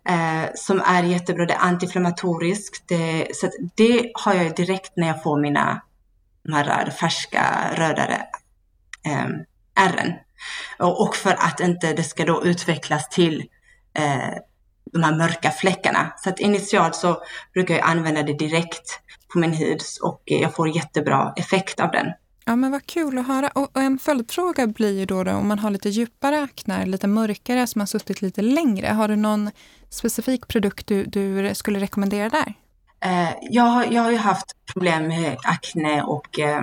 Eh, 0.09 0.51
som 0.55 0.81
är 0.81 1.03
jättebra, 1.03 1.47
det 1.47 1.55
är 1.55 1.59
antiinflammatoriskt. 1.59 2.89
Det, 2.89 3.29
så 3.35 3.51
det 3.77 4.11
har 4.15 4.35
jag 4.35 4.57
direkt 4.57 4.93
när 4.97 5.07
jag 5.07 5.23
får 5.23 5.41
mina 5.41 5.83
de 6.45 6.53
här 6.53 6.91
färska 6.91 7.71
rödare 7.75 8.27
eh, 9.07 9.29
ärren. 9.87 10.13
Och 10.79 11.17
för 11.17 11.31
att 11.31 11.61
inte 11.61 11.93
det 11.93 12.05
ska 12.05 12.25
då 12.25 12.45
utvecklas 12.45 13.09
till 13.09 13.45
eh, 13.99 14.39
de 14.93 15.03
här 15.03 15.17
mörka 15.17 15.51
fläckarna. 15.51 16.13
Så 16.17 16.29
att 16.29 16.41
initialt 16.41 16.95
så 16.95 17.23
brukar 17.53 17.75
jag 17.75 17.91
använda 17.91 18.23
det 18.23 18.39
direkt 18.39 19.01
på 19.33 19.39
min 19.39 19.53
hud 19.53 19.81
och 20.03 20.23
jag 20.25 20.55
får 20.55 20.77
jättebra 20.77 21.33
effekt 21.37 21.81
av 21.81 21.91
den. 21.91 22.07
Ja 22.45 22.57
men 22.57 22.71
vad 22.71 22.87
kul 22.87 23.19
att 23.19 23.27
höra. 23.27 23.49
Och 23.49 23.71
en 23.75 23.99
följdfråga 23.99 24.67
blir 24.67 24.99
ju 24.99 25.07
då, 25.07 25.25
då 25.25 25.33
om 25.33 25.49
man 25.49 25.59
har 25.59 25.71
lite 25.71 25.89
djupare 25.89 26.43
aknar, 26.43 26.87
lite 26.87 27.07
mörkare 27.07 27.67
som 27.67 27.81
har 27.81 27.87
suttit 27.87 28.23
lite 28.23 28.43
längre. 28.43 28.87
Har 28.87 29.09
du 29.09 29.17
någon 29.17 29.51
specifik 29.91 30.49
produkt 30.49 30.87
du, 30.87 31.05
du 31.05 31.55
skulle 31.55 31.81
rekommendera 31.81 32.29
där? 32.29 32.55
Eh, 33.05 33.35
jag, 33.51 33.93
jag 33.93 34.03
har 34.03 34.11
ju 34.11 34.17
haft 34.17 34.47
problem 34.73 35.09
med 35.09 35.37
akne 35.45 36.03
och 36.03 36.39
eh, 36.39 36.63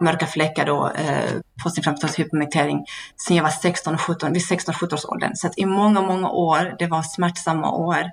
mörka 0.00 0.26
fläckar 0.26 0.66
då, 0.66 0.90
eh, 0.90 1.30
postinflammatorisk 1.62 2.18
hyperpigmentering 2.18 2.84
sen 3.26 3.36
jag 3.36 3.44
var 3.44 3.50
16 3.50 3.94
och 3.94 4.00
17, 4.00 4.32
vid 4.32 4.42
16-17 4.42 4.94
års 4.94 5.04
åldern. 5.04 5.32
Så 5.34 5.46
att 5.46 5.58
i 5.58 5.66
många, 5.66 6.02
många 6.02 6.30
år, 6.30 6.76
det 6.78 6.86
var 6.86 7.02
smärtsamma 7.02 7.70
år. 7.72 8.10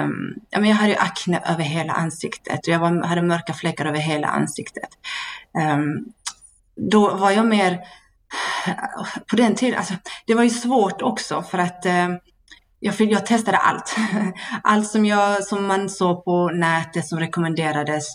Um, 0.00 0.34
ja, 0.50 0.60
men 0.60 0.70
jag 0.70 0.76
hade 0.76 0.92
ju 0.92 0.98
akne 0.98 1.42
över 1.46 1.62
hela 1.62 1.92
ansiktet 1.92 2.66
och 2.66 2.72
jag 2.72 2.78
var, 2.78 3.06
hade 3.06 3.22
mörka 3.22 3.52
fläckar 3.52 3.86
över 3.86 3.98
hela 3.98 4.28
ansiktet. 4.28 4.88
Um, 5.74 6.12
då 6.78 7.14
var 7.14 7.30
jag 7.30 7.46
mer, 7.46 7.80
på 9.30 9.36
den 9.36 9.54
tiden, 9.54 9.78
alltså, 9.78 9.94
det 10.26 10.34
var 10.34 10.42
ju 10.42 10.50
svårt 10.50 11.02
också 11.02 11.42
för 11.42 11.58
att 11.58 11.86
eh, 11.86 12.08
jag, 12.80 12.94
jag 13.00 13.26
testade 13.26 13.56
allt. 13.56 13.96
Allt 14.62 14.86
som, 14.90 15.06
jag, 15.06 15.44
som 15.44 15.66
man 15.66 15.88
såg 15.88 16.24
på 16.24 16.50
nätet 16.50 17.06
som 17.06 17.20
rekommenderades. 17.20 18.06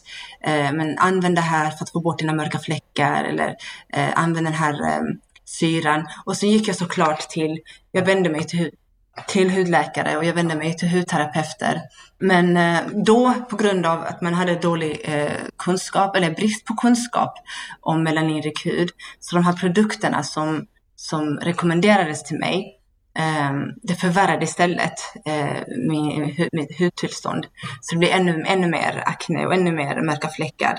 Eh, 0.43 0.71
men 0.73 0.97
använd 0.97 1.35
det 1.35 1.41
här 1.41 1.71
för 1.71 1.83
att 1.83 1.91
få 1.91 2.01
bort 2.01 2.19
dina 2.19 2.33
mörka 2.33 2.59
fläckar 2.59 3.23
eller 3.23 3.55
eh, 3.93 4.09
använd 4.15 4.47
den 4.47 4.53
här 4.53 4.73
eh, 4.73 5.01
syran. 5.45 6.07
Och 6.25 6.37
så 6.37 6.45
gick 6.45 6.67
jag 6.67 6.75
såklart 6.75 7.19
till, 7.19 7.59
jag 7.91 8.05
vände 8.05 8.29
mig 8.29 8.43
till, 8.43 8.71
till 9.27 9.49
hudläkare 9.49 10.17
och 10.17 10.25
jag 10.25 10.33
vände 10.33 10.55
mig 10.55 10.77
till 10.77 10.89
hudterapeuter. 10.89 11.81
Men 12.19 12.57
eh, 12.57 12.79
då 13.05 13.33
på 13.49 13.55
grund 13.55 13.85
av 13.85 14.01
att 14.01 14.21
man 14.21 14.33
hade 14.33 14.55
dålig 14.55 15.01
eh, 15.03 15.31
kunskap 15.57 16.15
eller 16.15 16.31
brist 16.31 16.65
på 16.65 16.75
kunskap 16.75 17.33
om 17.81 18.03
melaninrik 18.03 18.65
hud. 18.65 18.89
Så 19.19 19.35
de 19.35 19.45
här 19.45 19.53
produkterna 19.53 20.23
som, 20.23 20.65
som 20.95 21.37
rekommenderades 21.37 22.23
till 22.23 22.39
mig 22.39 22.79
ehm, 23.19 23.63
det 23.83 23.95
förvärrade 23.95 24.43
istället 24.43 24.93
eh, 25.25 25.63
min, 25.89 26.23
eh, 26.23 26.47
mitt 26.51 26.79
hudtillstånd. 26.79 27.45
Så 27.81 27.95
det 27.95 27.99
blev 27.99 28.11
ännu, 28.11 28.43
ännu 28.47 28.67
mer 28.67 29.03
akne 29.05 29.45
och 29.45 29.53
ännu 29.53 29.71
mer 29.71 30.01
mörka 30.01 30.29
fläckar. 30.29 30.77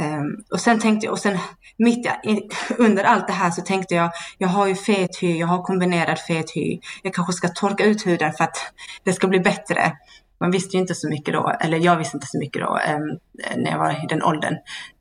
Um, 0.00 0.44
och 0.50 0.60
sen 0.60 0.80
tänkte 0.80 1.06
jag, 1.06 1.12
och 1.12 1.18
sen 1.18 1.38
mitt 1.76 2.06
i, 2.06 2.48
under 2.78 3.04
allt 3.04 3.26
det 3.26 3.32
här 3.32 3.50
så 3.50 3.62
tänkte 3.62 3.94
jag, 3.94 4.10
jag 4.38 4.48
har 4.48 4.66
ju 4.66 4.74
fet 4.74 5.22
hy, 5.22 5.38
jag 5.38 5.46
har 5.46 5.62
kombinerad 5.62 6.18
fet 6.18 6.50
hy. 6.50 6.80
Jag 7.02 7.14
kanske 7.14 7.32
ska 7.32 7.48
torka 7.48 7.84
ut 7.84 8.06
huden 8.06 8.32
för 8.32 8.44
att 8.44 8.56
det 9.04 9.12
ska 9.12 9.28
bli 9.28 9.40
bättre. 9.40 9.92
Man 10.40 10.50
visste 10.50 10.76
ju 10.76 10.80
inte 10.80 10.94
så 10.94 11.08
mycket 11.08 11.34
då, 11.34 11.52
eller 11.60 11.78
jag 11.78 11.96
visste 11.96 12.16
inte 12.16 12.26
så 12.26 12.38
mycket 12.38 12.62
då 12.62 12.68
um, 12.68 13.18
när 13.56 13.70
jag 13.70 13.78
var 13.78 13.90
i 13.90 14.06
den 14.08 14.22
åldern. 14.22 14.56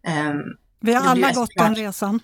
Ehm, 0.08 0.42
vi 0.82 0.94
har 0.94 1.10
alla 1.10 1.32
gått 1.32 1.50
den 1.56 1.76
resan. 1.76 2.20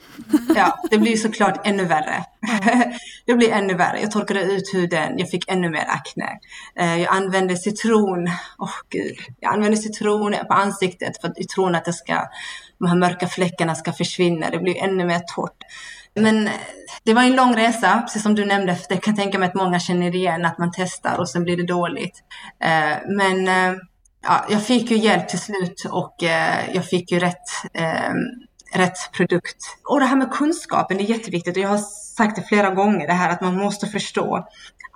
Ja, 0.56 0.80
det 0.92 0.98
blir 0.98 1.18
såklart 1.18 1.68
ännu 1.68 1.86
värre. 1.86 2.24
Mm. 2.64 2.94
det 3.26 3.34
blir 3.34 3.52
ännu 3.52 3.74
värre. 3.74 4.02
Jag 4.02 4.12
torkade 4.12 4.42
ut 4.42 4.74
huden, 4.74 5.18
jag 5.18 5.30
fick 5.30 5.52
ännu 5.52 5.70
mer 5.70 5.86
akne. 5.88 6.40
Eh, 6.80 7.02
jag 7.02 7.16
använde 7.16 7.58
citron, 7.58 8.28
oh, 8.58 8.76
gud. 8.90 9.18
Jag 9.40 9.54
använde 9.54 9.78
citron 9.78 10.36
på 10.48 10.54
ansiktet 10.54 11.22
för 11.22 11.28
att 11.28 11.34
jag 11.36 11.50
tror 11.50 11.76
att 11.76 11.86
det 11.86 11.94
ska, 11.94 12.28
de 12.80 12.88
här 12.88 12.96
mörka 12.96 13.28
fläckarna 13.28 13.76
ska 13.76 13.94
försvinna. 13.94 14.50
Det 14.50 14.60
blir 14.60 14.84
ännu 14.84 15.06
mer 15.06 15.22
torrt. 15.36 15.64
Men 16.14 16.48
eh, 16.48 16.54
det 17.04 17.14
var 17.14 17.24
en 17.24 17.36
lång 17.36 17.56
resa, 17.56 18.02
precis 18.02 18.24
som 18.24 18.36
du 18.36 18.46
nämnde. 18.46 18.78
Det 18.90 18.98
kan 18.98 19.16
tänka 19.16 19.40
mig 19.40 19.48
att 19.50 19.56
många 19.56 19.80
känner 19.80 20.16
igen 20.16 20.46
att 20.46 20.58
man 20.58 20.72
testar 20.76 21.18
och 21.20 21.30
sen 21.30 21.44
blir 21.44 21.58
det 21.58 21.66
dåligt. 21.68 22.24
Eh, 22.64 22.98
men 23.08 23.48
ja, 24.26 24.46
jag 24.50 24.64
fick 24.64 24.92
ju 24.92 24.98
hjälp 24.98 25.28
till 25.28 25.40
slut 25.40 25.86
och 25.92 26.24
eh, 26.24 26.76
jag 26.76 26.86
fick 26.86 27.12
ju 27.12 27.20
rätt, 27.20 27.50
eh, 27.74 28.14
rätt 28.80 29.12
produkt. 29.14 29.58
Och 29.90 30.00
det 30.00 30.06
här 30.06 30.16
med 30.16 30.32
kunskapen, 30.32 30.98
det 30.98 31.04
är 31.04 31.18
jätteviktigt 31.18 31.58
och 31.58 31.64
jag 31.64 31.70
har 31.70 31.78
sagt 32.18 32.36
det 32.36 32.42
flera 32.42 32.70
gånger, 32.70 33.08
det 33.08 33.14
här 33.14 33.30
att 33.30 33.42
man 33.42 33.56
måste 33.56 33.88
förstå 33.88 34.48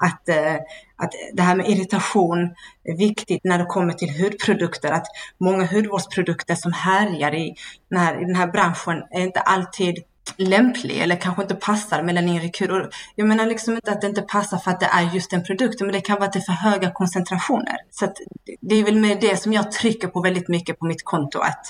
att, 0.02 0.30
eh, 0.30 0.56
att 0.98 1.12
det 1.34 1.42
här 1.42 1.56
med 1.56 1.70
irritation 1.70 2.56
är 2.84 2.98
viktigt 2.98 3.44
när 3.44 3.60
det 3.60 3.66
kommer 3.66 3.94
till 3.94 4.24
hudprodukter, 4.24 4.92
att 4.92 5.08
många 5.38 5.66
hudvårdsprodukter 5.66 6.56
som 6.56 6.74
härjar 6.74 7.36
i 7.36 7.56
den 7.90 8.00
här, 8.00 8.22
i 8.22 8.26
den 8.26 8.36
här 8.36 8.48
branschen 8.48 9.04
är 9.12 9.22
inte 9.22 9.40
alltid 9.40 10.04
lämplig 10.38 10.98
eller 10.98 11.16
kanske 11.16 11.42
inte 11.42 11.56
passar 11.56 12.04
melaninrekur. 12.04 12.90
Jag 13.16 13.28
menar 13.28 13.46
liksom 13.46 13.76
inte 13.76 13.92
att 13.92 14.02
det 14.02 14.08
inte 14.08 14.22
passar 14.22 14.58
för 14.58 14.72
att 14.72 14.80
det 14.80 14.86
är 14.86 15.14
just 15.14 15.32
den 15.32 15.44
produkten, 15.44 15.88
men 15.88 15.94
det 15.94 16.02
kan 16.02 16.16
vara 16.16 16.26
att 16.26 16.34
det 16.34 16.40
är 16.40 16.44
för 16.44 16.54
höga 16.54 16.92
koncentrationer. 16.92 17.76
Så 17.92 18.14
det 18.62 18.76
är 18.76 18.84
väl 18.84 18.96
med 18.96 19.22
det 19.22 19.38
som 19.38 19.54
jag 19.54 19.72
trycker 19.72 20.08
på 20.08 20.22
väldigt 20.22 20.48
mycket 20.48 20.80
på 20.80 20.86
mitt 20.86 21.04
konto, 21.04 21.40
att 21.40 21.66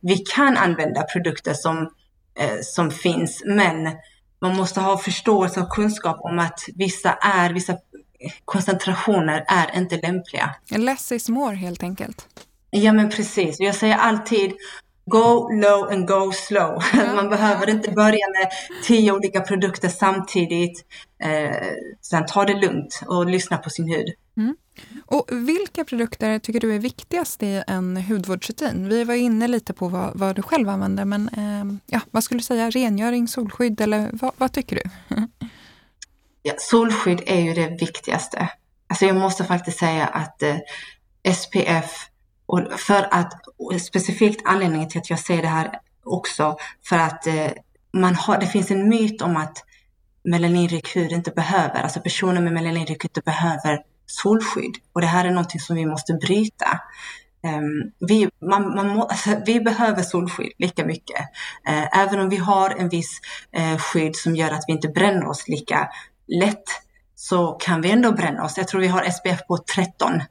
vi 0.00 0.16
kan 0.16 0.56
använda 0.56 1.02
produkter 1.02 1.54
som, 1.54 1.78
eh, 2.38 2.60
som 2.62 2.90
finns, 2.90 3.42
men 3.46 3.90
man 4.40 4.56
måste 4.56 4.80
ha 4.80 4.98
förståelse 4.98 5.60
och 5.60 5.68
kunskap 5.68 6.20
om 6.20 6.38
att 6.38 6.60
vissa 6.74 7.12
är, 7.12 7.52
vissa 7.52 7.76
koncentrationer 8.44 9.44
är 9.48 9.78
inte 9.78 9.96
lämpliga. 9.96 10.54
Less 10.70 11.12
is 11.12 11.28
more 11.28 11.54
helt 11.54 11.82
enkelt. 11.82 12.28
Ja 12.70 12.92
men 12.92 13.10
precis. 13.10 13.60
Jag 13.60 13.74
säger 13.74 13.96
alltid 13.96 14.52
Go 15.06 15.48
low 15.52 15.92
and 15.92 16.08
go 16.08 16.32
slow. 16.32 16.82
Ja. 16.92 17.14
Man 17.14 17.28
behöver 17.30 17.70
inte 17.70 17.90
börja 17.90 18.26
med 18.38 18.50
tio 18.84 19.12
olika 19.12 19.40
produkter 19.40 19.88
samtidigt. 19.88 20.84
Eh, 21.22 21.56
sen 22.00 22.26
ta 22.26 22.44
det 22.44 22.54
lugnt 22.54 23.00
och 23.06 23.26
lyssna 23.26 23.58
på 23.58 23.70
sin 23.70 23.88
hud. 23.88 24.14
Mm. 24.36 24.56
Och 25.06 25.26
vilka 25.30 25.84
produkter 25.84 26.38
tycker 26.38 26.60
du 26.60 26.74
är 26.74 26.78
viktigast 26.78 27.42
i 27.42 27.62
en 27.66 27.96
hudvårdsrutin? 27.96 28.88
Vi 28.88 29.04
var 29.04 29.14
inne 29.14 29.48
lite 29.48 29.72
på 29.72 29.88
vad, 29.88 30.10
vad 30.14 30.36
du 30.36 30.42
själv 30.42 30.68
använder, 30.68 31.04
men 31.04 31.28
eh, 31.28 31.78
ja, 31.86 32.00
vad 32.10 32.24
skulle 32.24 32.38
du 32.38 32.44
säga? 32.44 32.70
Rengöring, 32.70 33.28
solskydd 33.28 33.80
eller 33.80 34.10
vad, 34.12 34.32
vad 34.36 34.52
tycker 34.52 34.76
du? 34.76 35.16
ja, 36.42 36.54
solskydd 36.58 37.22
är 37.26 37.40
ju 37.40 37.54
det 37.54 37.68
viktigaste. 37.68 38.48
Alltså 38.88 39.04
jag 39.04 39.16
måste 39.16 39.44
faktiskt 39.44 39.78
säga 39.78 40.06
att 40.06 40.42
eh, 40.42 40.56
SPF 41.34 42.09
och 42.50 42.80
för 42.80 43.08
att, 43.10 43.32
specifikt 43.80 44.42
anledningen 44.44 44.88
till 44.88 44.98
att 44.98 45.10
jag 45.10 45.18
säger 45.18 45.42
det 45.42 45.48
här 45.48 45.80
också, 46.04 46.56
för 46.88 46.98
att 46.98 47.26
eh, 47.26 47.50
man 47.92 48.14
har, 48.14 48.38
det 48.38 48.46
finns 48.46 48.70
en 48.70 48.88
myt 48.88 49.22
om 49.22 49.36
att 49.36 49.64
melaninrik 50.24 50.96
hud 50.96 51.12
inte 51.12 51.30
behöver, 51.30 51.82
alltså 51.82 52.00
personer 52.00 52.40
med 52.40 52.52
melaninrik 52.52 53.04
hud 53.04 53.10
inte 53.10 53.20
behöver 53.20 53.82
solskydd. 54.06 54.74
Och 54.92 55.00
det 55.00 55.06
här 55.06 55.24
är 55.24 55.30
någonting 55.30 55.60
som 55.60 55.76
vi 55.76 55.86
måste 55.86 56.12
bryta. 56.14 56.80
Um, 57.42 57.92
vi, 58.08 58.28
man, 58.50 58.74
man 58.74 58.88
må, 58.88 59.02
alltså, 59.02 59.30
vi 59.46 59.60
behöver 59.60 60.02
solskydd 60.02 60.52
lika 60.58 60.86
mycket. 60.86 61.20
Uh, 61.68 61.98
även 61.98 62.20
om 62.20 62.28
vi 62.28 62.36
har 62.36 62.70
en 62.70 62.88
viss 62.88 63.20
uh, 63.58 63.78
skydd 63.78 64.16
som 64.16 64.36
gör 64.36 64.50
att 64.50 64.64
vi 64.66 64.72
inte 64.72 64.88
bränner 64.88 65.28
oss 65.28 65.48
lika 65.48 65.88
lätt 66.26 66.64
så 67.14 67.52
kan 67.52 67.82
vi 67.82 67.90
ändå 67.90 68.12
bränna 68.12 68.44
oss. 68.44 68.58
Jag 68.58 68.68
tror 68.68 68.80
vi 68.80 68.88
har 68.88 69.10
SPF 69.10 69.46
på 69.46 69.58
13 69.58 70.22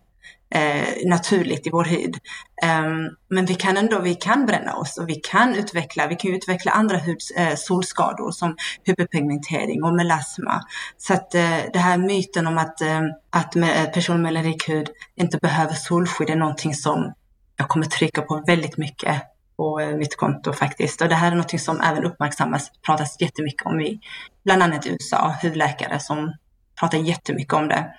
eh, 0.55 1.09
naturligt 1.09 1.67
i 1.67 1.69
vår 1.69 1.83
hud. 1.83 2.17
Um, 2.63 3.15
men 3.29 3.45
vi 3.45 3.55
kan 3.55 3.77
ändå, 3.77 3.99
vi 3.99 4.15
kan 4.15 4.45
bränna 4.45 4.75
oss 4.75 4.97
och 4.97 5.09
vi 5.09 5.15
kan 5.15 5.55
utveckla, 5.55 6.07
vi 6.07 6.15
kan 6.15 6.33
utveckla 6.33 6.71
andra 6.71 6.97
huds, 6.97 7.31
eh, 7.31 7.55
solskador 7.55 8.31
som 8.31 8.55
hyperpigmentering 8.83 9.83
och 9.83 9.95
melasma. 9.95 10.63
Så 10.97 11.13
att 11.13 11.35
eh, 11.35 11.59
det 11.73 11.79
här 11.79 11.97
myten 11.97 12.47
om 12.47 12.57
att, 12.57 12.81
eh, 12.81 13.01
att 13.29 13.55
med, 13.55 13.85
eh, 13.85 13.91
personer 13.91 14.31
med 14.31 14.43
rik 14.43 14.69
hud 14.69 14.89
inte 15.15 15.37
behöver 15.37 15.73
solskydd 15.73 16.29
är 16.29 16.35
någonting 16.35 16.73
som 16.73 17.13
jag 17.57 17.67
kommer 17.67 17.85
trycka 17.85 18.21
på 18.21 18.43
väldigt 18.47 18.77
mycket 18.77 19.21
på 19.57 19.79
eh, 19.79 19.95
mitt 19.95 20.17
konto 20.17 20.53
faktiskt. 20.53 21.01
Och 21.01 21.09
det 21.09 21.15
här 21.15 21.31
är 21.31 21.35
något 21.35 21.61
som 21.61 21.81
även 21.81 22.05
uppmärksammas, 22.05 22.71
pratas 22.85 23.21
jättemycket 23.21 23.65
om 23.65 23.81
i 23.81 23.99
bland 24.43 24.63
annat 24.63 24.85
i 24.85 24.89
USA, 24.89 25.35
hudläkare 25.41 25.99
som 25.99 26.33
pratar 26.79 26.97
jättemycket 26.97 27.53
om 27.53 27.67
det. 27.67 27.93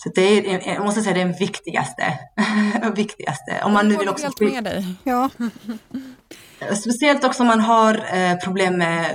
Så 0.00 0.10
det 0.14 0.22
är, 0.22 0.74
jag 0.74 0.84
måste 0.84 1.02
säga 1.02 1.14
det 1.14 1.20
är 1.20 1.24
den 1.24 1.36
viktigaste. 1.38 2.18
viktigaste. 2.94 3.60
Om 3.64 3.72
man 3.72 3.88
nu 3.88 3.96
vill 3.96 4.08
också... 4.08 4.24
Helt 4.24 4.40
med 4.40 4.64
dig. 4.64 4.94
Ja. 5.04 5.30
Speciellt 6.74 7.24
också 7.24 7.42
om 7.42 7.46
man 7.46 7.60
har 7.60 7.94
eh, 8.12 8.36
problem 8.36 8.78
med 8.78 9.10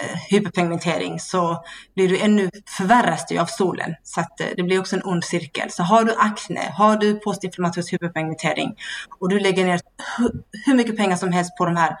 eh, 0.00 0.18
hyperpigmentering 0.30 1.20
så 1.20 1.64
blir 1.94 2.08
du 2.08 2.18
ännu 2.18 2.50
förvärras 2.68 3.26
du 3.26 3.38
av 3.38 3.46
solen. 3.46 3.94
Så 4.02 4.20
att 4.20 4.40
eh, 4.40 4.46
det 4.56 4.62
blir 4.62 4.80
också 4.80 4.96
en 4.96 5.02
ond 5.04 5.24
cirkel. 5.24 5.70
Så 5.70 5.82
har 5.82 6.04
du 6.04 6.14
akne, 6.14 6.60
har 6.60 6.96
du 6.96 7.14
postinflammatorisk 7.14 7.92
hyperpigmentering 7.92 8.76
och 9.18 9.28
du 9.28 9.38
lägger 9.38 9.64
ner 9.64 9.80
hur 10.66 10.74
mycket 10.74 10.96
pengar 10.96 11.16
som 11.16 11.32
helst 11.32 11.56
på 11.56 11.64
de 11.64 11.76
här 11.76 11.96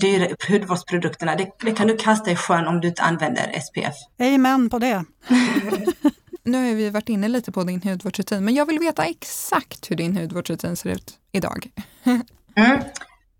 dyra 0.00 0.28
hudvårdsprodukterna, 0.48 1.36
det, 1.36 1.50
det 1.60 1.72
kan 1.72 1.86
du 1.86 1.96
kasta 1.96 2.30
i 2.30 2.36
sjön 2.36 2.66
om 2.66 2.80
du 2.80 2.88
inte 2.88 3.02
använder 3.02 3.60
SPF. 3.60 3.94
Amen 4.18 4.70
på 4.70 4.78
det. 4.78 5.04
nu 6.46 6.68
har 6.68 6.74
vi 6.74 6.90
varit 6.90 7.08
inne 7.08 7.28
lite 7.28 7.52
på 7.52 7.64
din 7.64 7.82
hudvårdsrutin, 7.82 8.44
men 8.44 8.54
jag 8.54 8.66
vill 8.66 8.78
veta 8.78 9.04
exakt 9.04 9.90
hur 9.90 9.96
din 9.96 10.16
hudvårdsrutin 10.16 10.76
ser 10.76 10.90
ut 10.90 11.18
idag. 11.32 11.70
mm. 12.04 12.20
Okej, 12.54 12.82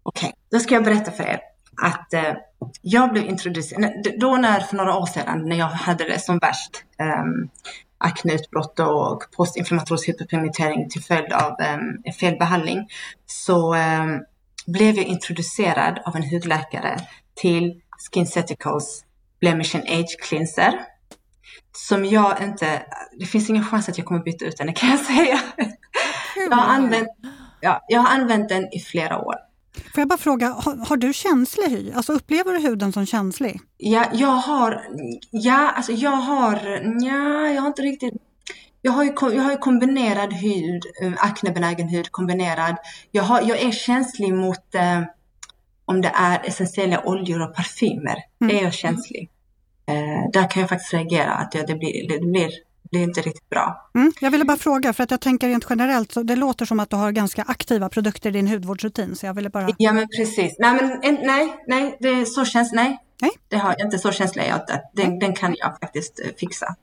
okay. 0.03 0.33
då 0.51 0.59
ska 0.59 0.75
jag 0.75 0.85
berätta 0.85 1.11
för 1.11 1.25
er 1.25 1.41
att 1.83 2.15
eh, 2.15 2.35
jag 2.83 3.13
blev 3.13 3.25
introducerad, 3.25 3.93
då 4.21 4.37
när 4.37 4.61
för 4.61 4.77
några 4.77 4.97
år 4.97 5.07
sedan 5.07 5.49
när 5.49 5.57
jag 5.57 5.67
hade 5.67 6.05
det 6.05 6.19
som 6.19 6.39
värst, 6.39 6.85
ehm, 6.99 7.21
um, 7.21 7.51
akneutbrott 7.99 8.81
och 8.81 9.23
postinflammatorisk 9.37 10.09
hyperpigmentering 10.09 10.89
till 10.89 11.03
följd 11.03 11.33
av 11.33 11.51
um, 11.51 12.13
felbehandling, 12.13 12.89
så 13.27 13.75
um, 13.75 14.25
blev 14.67 14.97
jag 14.97 15.05
introducerad 15.05 15.99
av 16.05 16.17
en 16.17 16.31
hudläkare 16.31 17.01
till 17.35 17.81
SkinCeuticals 17.99 19.05
Blemish 19.41 19.77
and 19.77 19.85
Age 19.85 20.17
Cleanser 20.23 20.73
som 21.77 22.05
jag 22.05 22.43
inte, 22.43 22.83
det 23.19 23.27
finns 23.27 23.51
ingen 23.51 23.65
chans 23.65 23.89
att 23.89 23.99
jag 23.99 24.07
kommer 24.07 24.23
byta 24.23 24.45
ut 24.45 24.57
den 24.57 24.75
kan 24.75 24.89
jag 24.89 25.01
säga. 25.01 25.41
Jag 26.51 26.57
har 26.57 26.75
använt, 26.75 27.09
ja, 27.61 27.85
jag 27.89 28.01
har 28.01 28.21
använt 28.21 28.49
den 28.49 28.75
i 28.75 28.81
flera 28.81 29.19
år. 29.19 29.35
Får 29.95 30.01
jag 30.01 30.09
bara 30.09 30.19
fråga, 30.19 30.49
har, 30.49 30.77
har, 30.77 30.97
du 30.97 31.13
känslig 31.13 31.69
hy? 31.69 31.93
Alltså 31.93 32.13
upplever 32.13 32.53
du 32.53 32.59
huden 32.59 32.93
som 32.93 33.07
känslig? 33.07 33.61
Ja, 33.77 34.05
jag 34.13 34.29
har, 34.29 34.83
ja, 35.31 35.71
alltså 35.71 35.93
jag 35.93 36.11
har, 36.11 36.57
ja, 37.01 37.49
jag 37.49 37.63
har 37.63 37.69
inte 37.69 37.83
riktigt 37.83 38.15
jag 38.83 38.93
har, 38.93 39.05
ju, 39.05 39.13
jag 39.21 39.43
har 39.43 39.51
ju 39.51 39.59
kombinerad 39.59 40.33
hud, 40.33 40.83
eh, 41.03 41.13
aknebenägen 41.19 41.89
hud 41.89 42.13
kombinerad. 42.13 42.77
Jag, 43.11 43.23
har, 43.23 43.41
jag 43.41 43.63
är 43.63 43.71
känslig 43.71 44.35
mot 44.35 44.75
eh, 44.75 45.03
om 45.85 46.01
det 46.01 46.13
är 46.15 46.41
essentiella 46.45 47.07
oljor 47.07 47.43
och 47.43 47.55
parfymer. 47.55 48.17
Mm. 48.41 48.57
är 48.57 48.63
jag 48.63 48.73
känslig. 48.73 49.31
Eh, 49.89 50.31
där 50.33 50.51
kan 50.51 50.61
jag 50.61 50.69
faktiskt 50.69 50.95
reagera 50.95 51.33
att 51.33 51.53
det, 51.53 51.67
det, 51.67 51.75
blir, 51.75 52.09
det, 52.09 52.19
blir, 52.19 52.49
det 52.83 52.91
blir 52.91 53.03
inte 53.03 53.21
riktigt 53.21 53.49
bra. 53.49 53.91
Mm. 53.95 54.13
Jag 54.21 54.31
ville 54.31 54.45
bara 54.45 54.57
fråga, 54.57 54.93
för 54.93 55.03
att 55.05 55.11
jag 55.11 55.21
tänker 55.21 55.49
rent 55.49 55.67
generellt, 55.71 56.13
så 56.13 56.23
det 56.23 56.37
låter 56.37 56.65
som 56.65 56.81
att 56.81 56.91
du 56.91 56.97
har 56.97 57.13
ganska 57.13 57.43
aktiva 57.43 57.89
produkter 57.89 58.31
i 58.31 58.33
din 58.33 58.49
hudvårdsrutin. 58.49 59.17
Så 59.17 59.27
jag 59.27 59.35
ville 59.35 59.51
bara... 59.51 59.69
Ja 59.79 59.93
men 59.93 60.09
precis. 60.09 60.57
Nej, 60.59 60.75
men, 60.75 61.17
nej, 61.23 61.55
nej, 61.67 61.97
det 62.01 62.09
är 62.09 62.25
så 62.25 62.45
känns, 62.45 62.73
nej. 62.73 62.99
nej. 63.21 63.31
Det 63.49 63.57
har 63.57 63.75
jag 63.79 63.87
inte, 63.87 63.99
så 63.99 64.13
känslig 64.13 64.43
är 64.43 64.49
jag 64.49 64.61
inte. 64.61 64.83
Den, 64.93 65.19
den 65.19 65.35
kan 65.35 65.55
jag 65.59 65.79
faktiskt 65.81 66.21
eh, 66.25 66.31
fixa. 66.37 66.75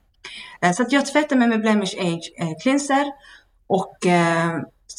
Eh, 0.61 0.71
så 0.71 0.83
att 0.83 0.91
jag 0.91 1.05
tvättar 1.05 1.35
mig 1.35 1.47
med 1.47 1.61
Blemish 1.61 1.95
Age 1.99 2.33
eh, 2.39 2.49
cleanser 2.63 3.05
och 3.67 3.97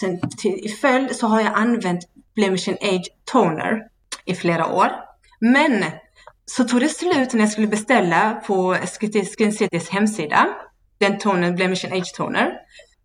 sen 0.01 0.21
till, 0.39 0.53
i 0.53 0.69
följd 0.69 1.17
så 1.17 1.27
har 1.27 1.41
jag 1.41 1.53
använt 1.55 2.09
Blemish 2.35 2.69
Age 2.69 3.09
toner 3.25 3.89
i 4.25 4.35
flera 4.35 4.67
år. 4.67 4.91
Men 5.41 5.85
så 6.47 6.65
tog 6.65 6.81
det 6.81 6.89
slut 6.89 7.33
när 7.33 7.41
jag 7.41 7.51
skulle 7.51 7.67
beställa 7.67 8.43
på 8.47 8.77
Skin 9.39 9.53
Citys 9.53 9.89
hemsida, 9.89 10.49
den 10.99 11.19
tonen, 11.19 11.55
Blemish 11.55 11.85
Age 11.85 12.13
toner. 12.17 12.53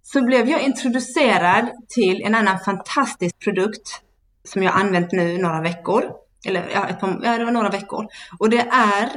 Så 0.04 0.24
blev 0.24 0.50
jag 0.50 0.62
introducerad 0.62 1.70
till 1.88 2.22
en 2.22 2.36
annan 2.36 2.60
fantastisk 2.60 3.40
produkt 3.40 4.02
som 4.44 4.64
jag 4.64 4.76
använt 4.76 5.12
nu 5.12 5.38
några 5.38 5.62
veckor. 5.62 6.04
Eller 6.46 6.70
ja, 6.74 6.88
ett 6.88 7.00
par, 7.00 7.20
ja, 7.24 7.38
det 7.38 7.46
var 7.46 7.52
några 7.52 7.70
veckor. 7.70 8.08
Och 8.40 8.50
det 8.50 8.68
är 8.72 9.10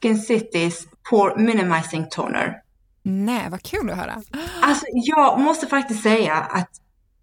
Skin 0.00 0.18
Citys 0.18 0.86
Pore 1.10 1.36
Minimizing 1.36 2.08
Toner. 2.10 2.54
Nej, 3.02 3.46
vad 3.50 3.62
kul 3.62 3.90
att 3.90 3.96
höra. 3.96 4.22
Alltså, 4.62 4.86
jag 4.92 5.40
måste 5.40 5.66
faktiskt 5.66 6.02
säga 6.02 6.34
att 6.34 6.70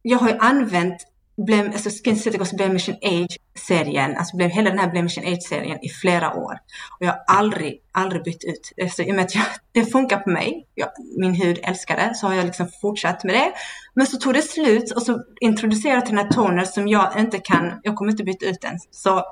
jag 0.01 0.17
har 0.17 0.29
ju 0.29 0.38
använt 0.38 1.07
Blem, 1.38 1.68
alltså 1.68 1.90
Skin 1.90 2.16
Ceuticals 2.16 2.54
Blemishin 2.54 2.96
Age-serien, 3.02 4.18
alltså 4.18 4.38
blev 4.38 4.50
hela 4.50 4.70
den 4.70 4.80
här 4.80 4.92
Blemishin 4.92 5.34
Age-serien 5.34 5.80
i 5.82 5.90
flera 5.90 6.34
år. 6.34 6.54
Och 7.00 7.06
jag 7.06 7.08
har 7.08 7.24
aldrig, 7.28 7.80
aldrig 7.92 8.24
bytt 8.24 8.44
ut. 8.44 8.74
Alltså, 8.82 9.04
I 9.04 9.12
och 9.12 9.16
med 9.16 9.25
att 9.25 9.36
jag, 9.36 9.44
det 9.72 9.86
funkar 9.86 10.18
på 10.18 10.30
mig, 10.30 10.68
jag, 10.75 10.90
min 11.20 11.34
hud 11.34 11.60
älskar 11.63 11.98
det, 11.98 12.16
så 12.16 12.28
har 12.28 12.34
jag 12.34 12.46
liksom 12.46 12.68
fortsatt 12.82 13.24
med 13.24 13.36
det. 13.36 13.52
Men 13.94 14.08
så 14.08 14.18
tog 14.18 14.34
det 14.34 14.42
slut 14.42 14.92
och 14.92 15.02
så 15.02 15.24
introducerade 15.42 15.98
jag 15.98 16.06
till 16.06 16.16
den 16.16 16.25
här 16.25 16.34
toner 16.34 16.63
som 16.63 16.88
jag 16.88 17.20
inte 17.20 17.40
kan, 17.40 17.80
jag 17.84 17.96
kommer 17.96 18.12
inte 18.12 18.24
byta 18.24 18.46
ut 18.46 18.62
den. 18.62 18.80
Så 18.92 19.24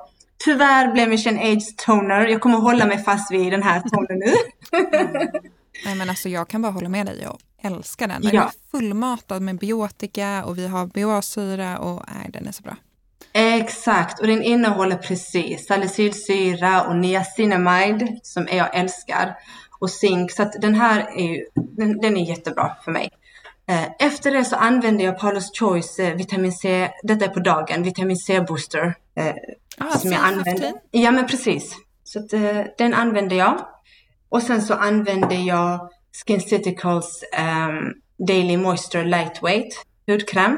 tyvärr 0.45 0.91
Blemishin 0.91 1.39
Age 1.39 1.75
toner, 1.85 2.27
jag 2.27 2.41
kommer 2.41 2.57
hålla 2.57 2.85
mig 2.85 3.03
fast 3.03 3.31
vid 3.31 3.53
den 3.53 3.63
här 3.63 3.79
tonen 3.79 4.19
nu. 4.19 4.33
Nej 5.85 5.95
men 5.95 6.09
alltså 6.09 6.29
jag 6.29 6.47
kan 6.47 6.61
bara 6.61 6.71
hålla 6.71 6.89
med 6.89 7.05
dig, 7.05 7.19
jag 7.21 7.37
älskar 7.61 8.07
den. 8.07 8.21
Den 8.21 8.35
ja. 8.35 8.43
är 8.43 8.51
fullmatad 8.71 9.41
med 9.41 9.57
biotika 9.57 10.43
och 10.45 10.57
vi 10.57 10.67
har 10.67 10.85
BHA-syra 10.85 11.79
och 11.79 12.03
nej, 12.07 12.29
den 12.33 12.47
är 12.47 12.51
så 12.51 12.63
bra. 12.63 12.75
Exakt, 13.33 14.19
och 14.19 14.27
den 14.27 14.43
innehåller 14.43 14.97
precis 14.97 15.67
salicylsyra 15.67 16.81
och 16.81 16.95
niacinamide 16.95 18.19
som 18.23 18.47
jag 18.51 18.75
älskar 18.75 19.35
och 19.79 19.89
zink. 19.89 20.31
Så 20.31 20.43
att 20.43 20.61
den 20.61 20.75
här 20.75 20.99
är 21.15 21.23
ju, 21.23 21.45
den, 21.53 21.97
den 21.97 22.17
är 22.17 22.29
jättebra 22.29 22.75
för 22.83 22.91
mig. 22.91 23.09
Eh, 23.67 24.07
efter 24.07 24.31
det 24.31 24.45
så 24.45 24.55
använder 24.55 25.05
jag 25.05 25.19
Paulus 25.19 25.49
Choice 25.59 25.99
eh, 25.99 26.15
vitamin 26.15 26.51
C, 26.51 26.89
detta 27.03 27.25
är 27.25 27.29
på 27.29 27.39
dagen, 27.39 27.83
vitamin 27.83 28.17
C 28.17 28.41
booster. 28.41 28.95
Eh, 29.15 29.33
ah, 29.77 29.97
som 29.97 30.11
jag 30.11 30.21
använder. 30.23 30.73
Ja 30.91 31.11
men 31.11 31.27
precis. 31.27 31.75
Så 32.03 32.19
att, 32.19 32.29
den 32.77 32.93
använder 32.93 33.35
jag. 33.35 33.65
Och 34.31 34.43
sen 34.43 34.61
så 34.61 34.73
använder 34.73 35.47
jag 35.47 35.89
SkinCeuticals 36.11 37.23
um, 37.33 37.45
ehm, 37.45 37.93
Daily 38.27 38.57
Moisture 38.57 39.03
Lightweight 39.03 39.85
hudkräm. 40.07 40.57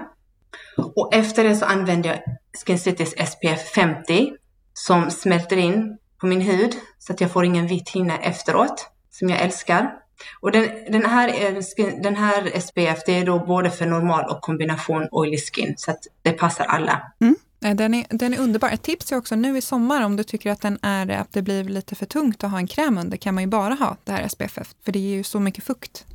Och 0.77 1.13
efter 1.13 1.43
det 1.43 1.55
så 1.55 1.65
använder 1.65 2.09
jag 2.09 2.19
SkinCitys 2.65 3.15
SPF 3.31 3.71
50 3.75 4.33
som 4.73 5.11
smälter 5.11 5.57
in 5.57 5.97
på 6.17 6.27
min 6.27 6.41
hud 6.41 6.75
så 6.99 7.13
att 7.13 7.21
jag 7.21 7.31
får 7.31 7.45
ingen 7.45 7.67
vit 7.67 7.89
hinna 7.89 8.17
efteråt, 8.17 8.87
som 9.11 9.29
jag 9.29 9.41
älskar. 9.41 9.93
Och 10.39 10.51
den, 10.51 10.69
den, 10.89 11.05
här, 11.05 11.27
eh, 11.27 11.63
den 12.01 12.15
här 12.15 12.59
SPF, 12.59 12.99
det 13.05 13.19
är 13.19 13.25
då 13.25 13.39
både 13.39 13.71
för 13.71 13.85
normal 13.85 14.29
och 14.29 14.41
kombination 14.41 15.07
oily 15.11 15.37
skin, 15.37 15.73
så 15.77 15.91
att 15.91 15.99
det 16.21 16.31
passar 16.31 16.65
alla. 16.65 17.01
Mm. 17.21 17.35
Den 17.63 17.93
är, 17.93 18.05
den 18.09 18.33
är 18.33 18.39
underbar. 18.39 18.69
Ett 18.69 18.81
tips 18.81 19.11
är 19.11 19.17
också 19.17 19.35
nu 19.35 19.57
i 19.57 19.61
sommar 19.61 20.01
om 20.01 20.15
du 20.15 20.23
tycker 20.23 20.51
att, 20.51 20.61
den 20.61 20.79
är, 20.81 21.09
att 21.09 21.33
det 21.33 21.41
blir 21.41 21.63
lite 21.63 21.95
för 21.95 22.05
tungt 22.05 22.43
att 22.43 22.51
ha 22.51 22.57
en 22.57 22.67
kräm 22.67 22.97
under 22.97 23.17
kan 23.17 23.33
man 23.33 23.43
ju 23.43 23.49
bara 23.49 23.73
ha 23.73 23.97
det 24.03 24.11
här 24.11 24.27
SPF 24.27 24.53
för 24.85 24.91
det 24.91 24.99
ger 24.99 25.15
ju 25.15 25.23
så 25.23 25.39
mycket 25.39 25.63
fukt. 25.63 26.05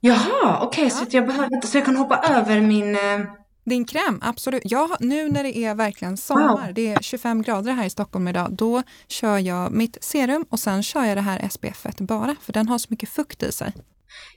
Jaha, 0.00 0.58
okej, 0.62 0.66
okay, 0.66 0.84
ja. 0.84 0.90
så 0.90 1.16
jag 1.16 1.26
behöver 1.26 1.54
inte, 1.54 1.66
så 1.66 1.78
jag 1.78 1.84
kan 1.84 1.96
hoppa 1.96 2.16
över 2.16 2.60
min... 2.60 2.94
Eh, 2.94 3.20
Din 3.64 3.84
kräm, 3.84 4.20
absolut. 4.22 4.62
Jag, 4.64 4.96
nu 5.00 5.28
när 5.28 5.42
det 5.42 5.58
är 5.58 5.74
verkligen 5.74 6.16
sommar, 6.16 6.66
wow. 6.66 6.74
det 6.74 6.92
är 6.92 7.02
25 7.02 7.42
grader 7.42 7.72
här 7.72 7.84
i 7.84 7.90
Stockholm 7.90 8.28
idag, 8.28 8.52
då 8.52 8.82
kör 9.08 9.38
jag 9.38 9.72
mitt 9.72 10.04
serum 10.04 10.46
och 10.50 10.60
sen 10.60 10.82
kör 10.82 11.04
jag 11.04 11.16
det 11.16 11.20
här 11.20 11.48
SPF 11.48 11.86
bara, 11.98 12.36
för 12.42 12.52
den 12.52 12.68
har 12.68 12.78
så 12.78 12.86
mycket 12.90 13.08
fukt 13.08 13.42
i 13.42 13.52
sig. 13.52 13.72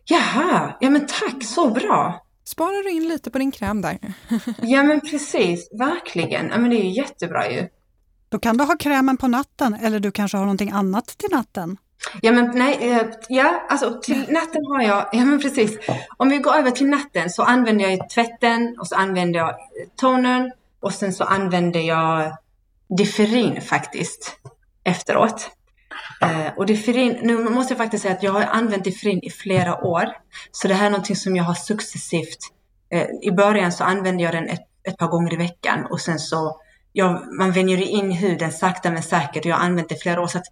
Jaha, 0.05 0.77
ja 0.79 0.89
men 0.89 1.07
tack, 1.07 1.43
så 1.43 1.69
bra 1.69 2.28
sparar 2.49 2.83
du 2.83 2.91
in 2.91 3.07
lite 3.07 3.31
på 3.31 3.37
din 3.37 3.51
kräm 3.51 3.81
där. 3.81 3.99
ja 4.61 4.83
men 4.83 5.01
precis, 5.01 5.69
verkligen. 5.71 6.49
Ja, 6.49 6.57
men 6.57 6.69
det 6.69 6.75
är 6.75 6.83
ju 6.83 6.89
jättebra 6.89 7.51
ju. 7.51 7.67
Då 8.29 8.39
kan 8.39 8.57
du 8.57 8.63
ha 8.63 8.75
krämen 8.77 9.17
på 9.17 9.27
natten 9.27 9.73
eller 9.73 9.99
du 9.99 10.11
kanske 10.11 10.37
har 10.37 10.45
någonting 10.45 10.71
annat 10.71 11.07
till 11.07 11.29
natten? 11.31 11.77
Ja 12.21 12.31
men 12.31 12.51
nej, 12.55 12.91
eh, 12.91 13.05
ja 13.29 13.65
alltså 13.69 13.99
till 14.01 14.19
natten 14.29 14.65
har 14.65 14.81
jag, 14.81 15.09
ja 15.11 15.25
men 15.25 15.41
precis. 15.41 15.77
Om 16.17 16.29
vi 16.29 16.37
går 16.37 16.55
över 16.55 16.71
till 16.71 16.87
natten 16.87 17.29
så 17.29 17.43
använder 17.43 17.89
jag 17.89 18.09
tvätten 18.09 18.75
och 18.79 18.87
så 18.87 18.95
använder 18.95 19.39
jag 19.39 19.55
tonern 19.95 20.51
och 20.79 20.93
sen 20.93 21.13
så 21.13 21.23
använder 21.23 21.79
jag 21.79 22.37
Differin 22.97 23.61
faktiskt 23.61 24.39
efteråt. 24.83 25.49
Eh, 26.21 26.57
och 26.57 26.65
Differin, 26.65 27.17
nu 27.21 27.37
måste 27.37 27.73
jag 27.73 27.77
faktiskt 27.77 28.01
säga 28.03 28.15
att 28.15 28.23
jag 28.23 28.31
har 28.31 28.41
använt 28.41 28.83
Differin 28.83 29.19
i 29.23 29.29
flera 29.29 29.85
år. 29.85 30.05
Så 30.51 30.67
det 30.67 30.73
här 30.73 30.85
är 30.85 30.89
någonting 30.89 31.15
som 31.15 31.35
jag 31.35 31.43
har 31.43 31.53
successivt. 31.53 32.37
Eh, 32.93 33.07
I 33.21 33.31
början 33.31 33.71
så 33.71 33.83
använde 33.83 34.23
jag 34.23 34.33
den 34.33 34.47
ett, 34.47 34.67
ett 34.83 34.97
par 34.97 35.07
gånger 35.07 35.33
i 35.33 35.37
veckan 35.37 35.85
och 35.89 36.01
sen 36.01 36.19
så, 36.19 36.61
ja, 36.93 37.23
man 37.39 37.51
vänjer 37.51 37.81
in 37.81 38.11
huden 38.11 38.51
sakta 38.51 38.91
men 38.91 39.03
säkert 39.03 39.45
och 39.45 39.51
jag 39.51 39.55
har 39.55 39.65
använt 39.65 39.89
det 39.89 39.95
i 39.95 39.99
flera 39.99 40.21
år. 40.21 40.27
Så 40.27 40.37
att, 40.37 40.47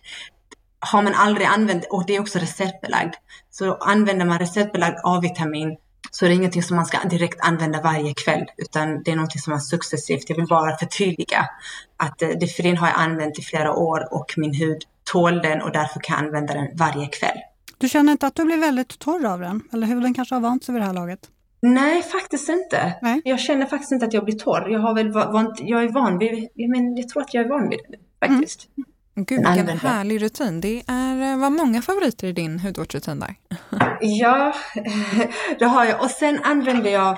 har 0.79 1.01
man 1.01 1.13
aldrig 1.13 1.47
använt, 1.47 1.85
och 1.89 2.05
det 2.05 2.15
är 2.15 2.19
också 2.19 2.39
receptbelagd, 2.39 3.13
så 3.49 3.75
använder 3.75 4.25
man 4.25 4.39
receptbelagd 4.39 4.97
A-vitamin 5.03 5.77
så 6.11 6.25
är 6.25 6.29
det 6.29 6.35
ingenting 6.35 6.63
som 6.63 6.75
man 6.75 6.85
ska 6.85 6.97
direkt 7.09 7.39
använda 7.41 7.81
varje 7.81 8.13
kväll, 8.13 8.45
utan 8.57 9.03
det 9.03 9.11
är 9.11 9.15
någonting 9.15 9.41
som 9.41 9.51
man 9.51 9.61
successivt, 9.61 10.29
jag 10.29 10.35
vill 10.35 10.47
bara 10.47 10.77
förtydliga 10.77 11.49
att 11.97 12.21
eh, 12.21 12.29
Differin 12.29 12.77
har 12.77 12.87
jag 12.87 12.97
använt 12.97 13.39
i 13.39 13.41
flera 13.41 13.73
år 13.73 14.13
och 14.13 14.33
min 14.37 14.53
hud 14.53 14.83
tål 15.11 15.41
den 15.41 15.61
och 15.61 15.71
därför 15.71 15.99
kan 15.99 16.15
jag 16.17 16.25
använda 16.25 16.53
den 16.53 16.67
varje 16.75 17.07
kväll. 17.07 17.37
Du 17.77 17.89
känner 17.89 18.11
inte 18.11 18.27
att 18.27 18.35
du 18.35 18.45
blir 18.45 18.57
väldigt 18.57 18.99
torr 18.99 19.25
av 19.25 19.39
den? 19.39 19.61
Eller 19.73 19.87
huden 19.87 20.13
kanske 20.13 20.35
har 20.35 20.39
vant 20.39 20.63
sig 20.63 20.73
vid 20.73 20.81
det 20.81 20.85
här 20.85 20.93
laget? 20.93 21.19
Nej, 21.61 22.03
faktiskt 22.03 22.49
inte. 22.49 22.93
Nej. 23.01 23.21
Jag 23.25 23.39
känner 23.39 23.65
faktiskt 23.65 23.91
inte 23.91 24.05
att 24.05 24.13
jag 24.13 24.25
blir 24.25 24.35
torr. 24.35 24.69
Jag, 24.69 24.79
har 24.79 24.95
väl 24.95 25.11
vant, 25.11 25.59
jag 25.59 25.83
är 25.83 25.89
van 25.89 26.17
vid, 26.17 26.49
jag, 26.53 26.69
men, 26.69 26.97
jag 26.97 27.09
tror 27.09 27.21
att 27.21 27.33
jag 27.33 27.45
är 27.45 27.49
van 27.49 27.69
vid 27.69 27.79
det 27.89 28.27
faktiskt. 28.27 28.67
Mm. 28.77 28.87
Gud, 29.25 29.47
vilken 29.55 29.79
härlig 29.79 30.21
rutin. 30.21 30.61
Det 30.61 30.83
är, 30.87 31.31
eh, 31.31 31.37
var 31.37 31.49
många 31.49 31.81
favoriter 31.81 32.27
i 32.27 32.31
din 32.31 32.59
hudvårdsrutin 32.59 33.19
där. 33.19 33.35
ja, 34.01 34.53
det 35.59 35.65
har 35.65 35.85
jag. 35.85 36.01
Och 36.01 36.09
sen 36.09 36.39
använder 36.43 36.91
jag 36.91 37.17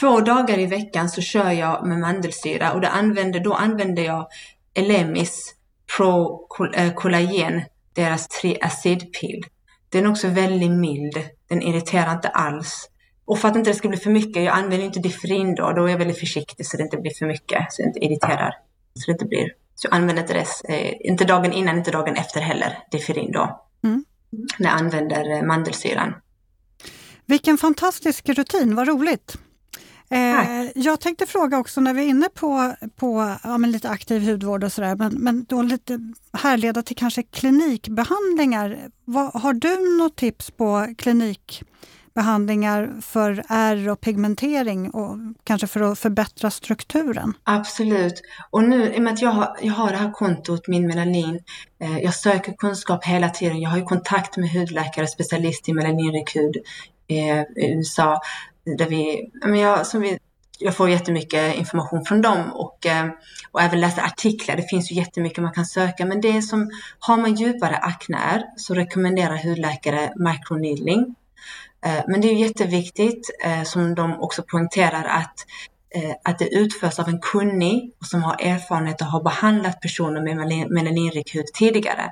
två 0.00 0.20
dagar 0.20 0.58
i 0.58 0.66
veckan 0.66 1.08
så 1.08 1.20
kör 1.20 1.50
jag 1.50 1.86
med 1.86 1.98
mandelsyra 1.98 2.72
och 2.72 2.80
det 2.80 2.88
använder, 2.88 3.40
då 3.40 3.54
använder 3.54 4.02
jag 4.02 4.26
Elemis 4.74 5.53
Pro 5.96 6.46
Collagen, 6.94 7.62
deras 7.92 8.28
triacidpill. 8.28 9.44
Den 9.88 10.04
är 10.04 10.10
också 10.10 10.28
väldigt 10.28 10.70
mild. 10.70 11.28
Den 11.48 11.62
irriterar 11.62 12.12
inte 12.12 12.28
alls. 12.28 12.90
Och 13.24 13.38
för 13.38 13.48
att 13.48 13.56
inte 13.56 13.70
det 13.70 13.74
ska 13.74 13.88
bli 13.88 13.98
för 13.98 14.10
mycket, 14.10 14.44
jag 14.44 14.54
använder 14.54 14.86
inte 14.86 15.00
Differin 15.00 15.54
då, 15.54 15.72
då 15.72 15.84
är 15.84 15.90
jag 15.90 15.98
väldigt 15.98 16.18
försiktig 16.18 16.66
så 16.66 16.76
det 16.76 16.82
inte 16.82 16.96
blir 16.96 17.12
för 17.18 17.26
mycket, 17.26 17.66
så 17.70 17.82
det 17.82 17.86
inte 17.86 18.04
irriterar. 18.04 18.54
Så 18.94 19.06
det 19.06 19.12
inte 19.12 19.24
blir. 19.24 19.48
Så 19.74 19.88
jag 19.88 19.94
använder 19.94 20.22
inte 20.22 20.34
det, 20.34 20.74
eh, 20.74 20.94
inte 21.00 21.24
dagen 21.24 21.52
innan, 21.52 21.78
inte 21.78 21.90
dagen 21.90 22.16
efter 22.16 22.40
heller, 22.40 22.78
Differin 22.90 23.32
då. 23.32 23.66
Mm. 23.84 24.04
När 24.58 24.70
jag 24.70 24.78
använder 24.78 25.36
eh, 25.36 25.42
mandelsyran. 25.42 26.14
Vilken 27.26 27.58
fantastisk 27.58 28.28
rutin, 28.28 28.74
vad 28.74 28.88
roligt! 28.88 29.38
Eh, 30.10 30.70
jag 30.74 31.00
tänkte 31.00 31.26
fråga 31.26 31.58
också 31.58 31.80
när 31.80 31.94
vi 31.94 32.04
är 32.04 32.08
inne 32.08 32.28
på, 32.34 32.74
på 32.96 33.36
ja, 33.42 33.56
lite 33.56 33.88
aktiv 33.88 34.22
hudvård 34.22 34.64
och 34.64 34.72
sådär, 34.72 34.96
men, 34.96 35.14
men 35.14 35.44
då 35.48 35.62
lite 35.62 36.12
härleda 36.32 36.82
till 36.82 36.96
kanske 36.96 37.22
klinikbehandlingar. 37.22 38.78
Vad, 39.04 39.42
har 39.42 39.52
du 39.52 39.98
något 39.98 40.16
tips 40.16 40.50
på 40.50 40.94
klinik 40.98 41.62
behandlingar 42.14 42.94
för 43.00 43.44
ärr 43.48 43.88
och 43.88 44.00
pigmentering 44.00 44.90
och 44.90 45.16
kanske 45.44 45.66
för 45.66 45.80
att 45.80 45.98
förbättra 45.98 46.50
strukturen? 46.50 47.32
Absolut. 47.44 48.22
Och 48.50 48.64
nu 48.64 48.94
i 48.94 48.98
och 48.98 49.02
med 49.02 49.12
att 49.12 49.22
jag 49.22 49.30
har, 49.30 49.56
jag 49.62 49.72
har 49.72 49.90
det 49.90 49.96
här 49.96 50.12
kontot, 50.12 50.68
min 50.68 50.86
melanin, 50.86 51.40
eh, 51.80 51.98
jag 51.98 52.14
söker 52.14 52.52
kunskap 52.52 53.04
hela 53.04 53.28
tiden. 53.28 53.60
Jag 53.60 53.70
har 53.70 53.78
ju 53.78 53.84
kontakt 53.84 54.36
med 54.36 54.50
hudläkare, 54.50 55.06
specialist 55.06 55.68
i 55.68 55.72
melaninrik 55.72 56.36
hud 56.36 56.56
eh, 57.08 57.40
i 57.40 57.74
USA. 57.74 58.20
Där 58.64 58.88
vi, 58.88 59.30
men 59.44 59.58
jag, 59.58 59.86
som 59.86 60.00
vi, 60.00 60.18
jag 60.58 60.76
får 60.76 60.90
jättemycket 60.90 61.56
information 61.56 62.04
från 62.04 62.22
dem 62.22 62.52
och, 62.52 62.86
eh, 62.86 63.08
och 63.52 63.62
även 63.62 63.80
läsa 63.80 64.02
artiklar. 64.02 64.56
Det 64.56 64.68
finns 64.70 64.90
ju 64.92 64.94
jättemycket 64.94 65.42
man 65.42 65.52
kan 65.52 65.66
söka, 65.66 66.06
men 66.06 66.20
det 66.20 66.36
är 66.36 66.40
som, 66.40 66.70
har 66.98 67.16
man 67.16 67.34
djupare 67.34 67.76
akne 67.76 68.44
så 68.56 68.74
rekommenderar 68.74 69.36
hudläkare 69.44 70.12
microneedling. 70.16 71.14
Eh, 71.86 72.04
men 72.08 72.20
det 72.20 72.28
är 72.28 72.34
jätteviktigt, 72.34 73.30
eh, 73.44 73.62
som 73.62 73.94
de 73.94 74.20
också 74.20 74.42
poängterar, 74.42 75.04
att, 75.04 75.46
att 76.24 76.38
det 76.38 76.54
utförs 76.54 76.98
av 76.98 77.08
en 77.08 77.20
kunnig 77.20 77.92
och 78.00 78.06
som 78.06 78.22
har 78.22 78.36
erfarenhet 78.40 79.00
och 79.00 79.06
har 79.06 79.22
behandlat 79.22 79.80
personer 79.80 80.20
med 80.20 80.36
melaninrik 80.70 81.34
hud 81.34 81.46
tidigare. 81.46 82.10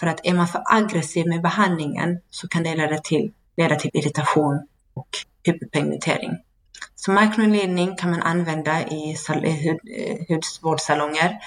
För 0.00 0.06
att 0.06 0.20
är 0.26 0.34
man 0.34 0.48
för 0.48 0.62
aggressiv 0.66 1.26
med 1.26 1.42
behandlingen 1.42 2.20
så 2.30 2.48
kan 2.48 2.62
det 2.62 2.74
leda 2.74 2.98
till, 2.98 3.32
leda 3.56 3.76
till 3.76 3.90
irritation 3.94 4.66
och 4.94 5.08
hyperpigmentering. 5.44 6.32
Så 6.94 7.12
mikroinledning 7.12 7.96
kan 7.96 8.10
man 8.10 8.22
använda 8.22 8.82
i, 8.82 9.16
hud, 9.28 9.80
eh, 9.96 10.16
hudvårdssalonger. 10.28 11.38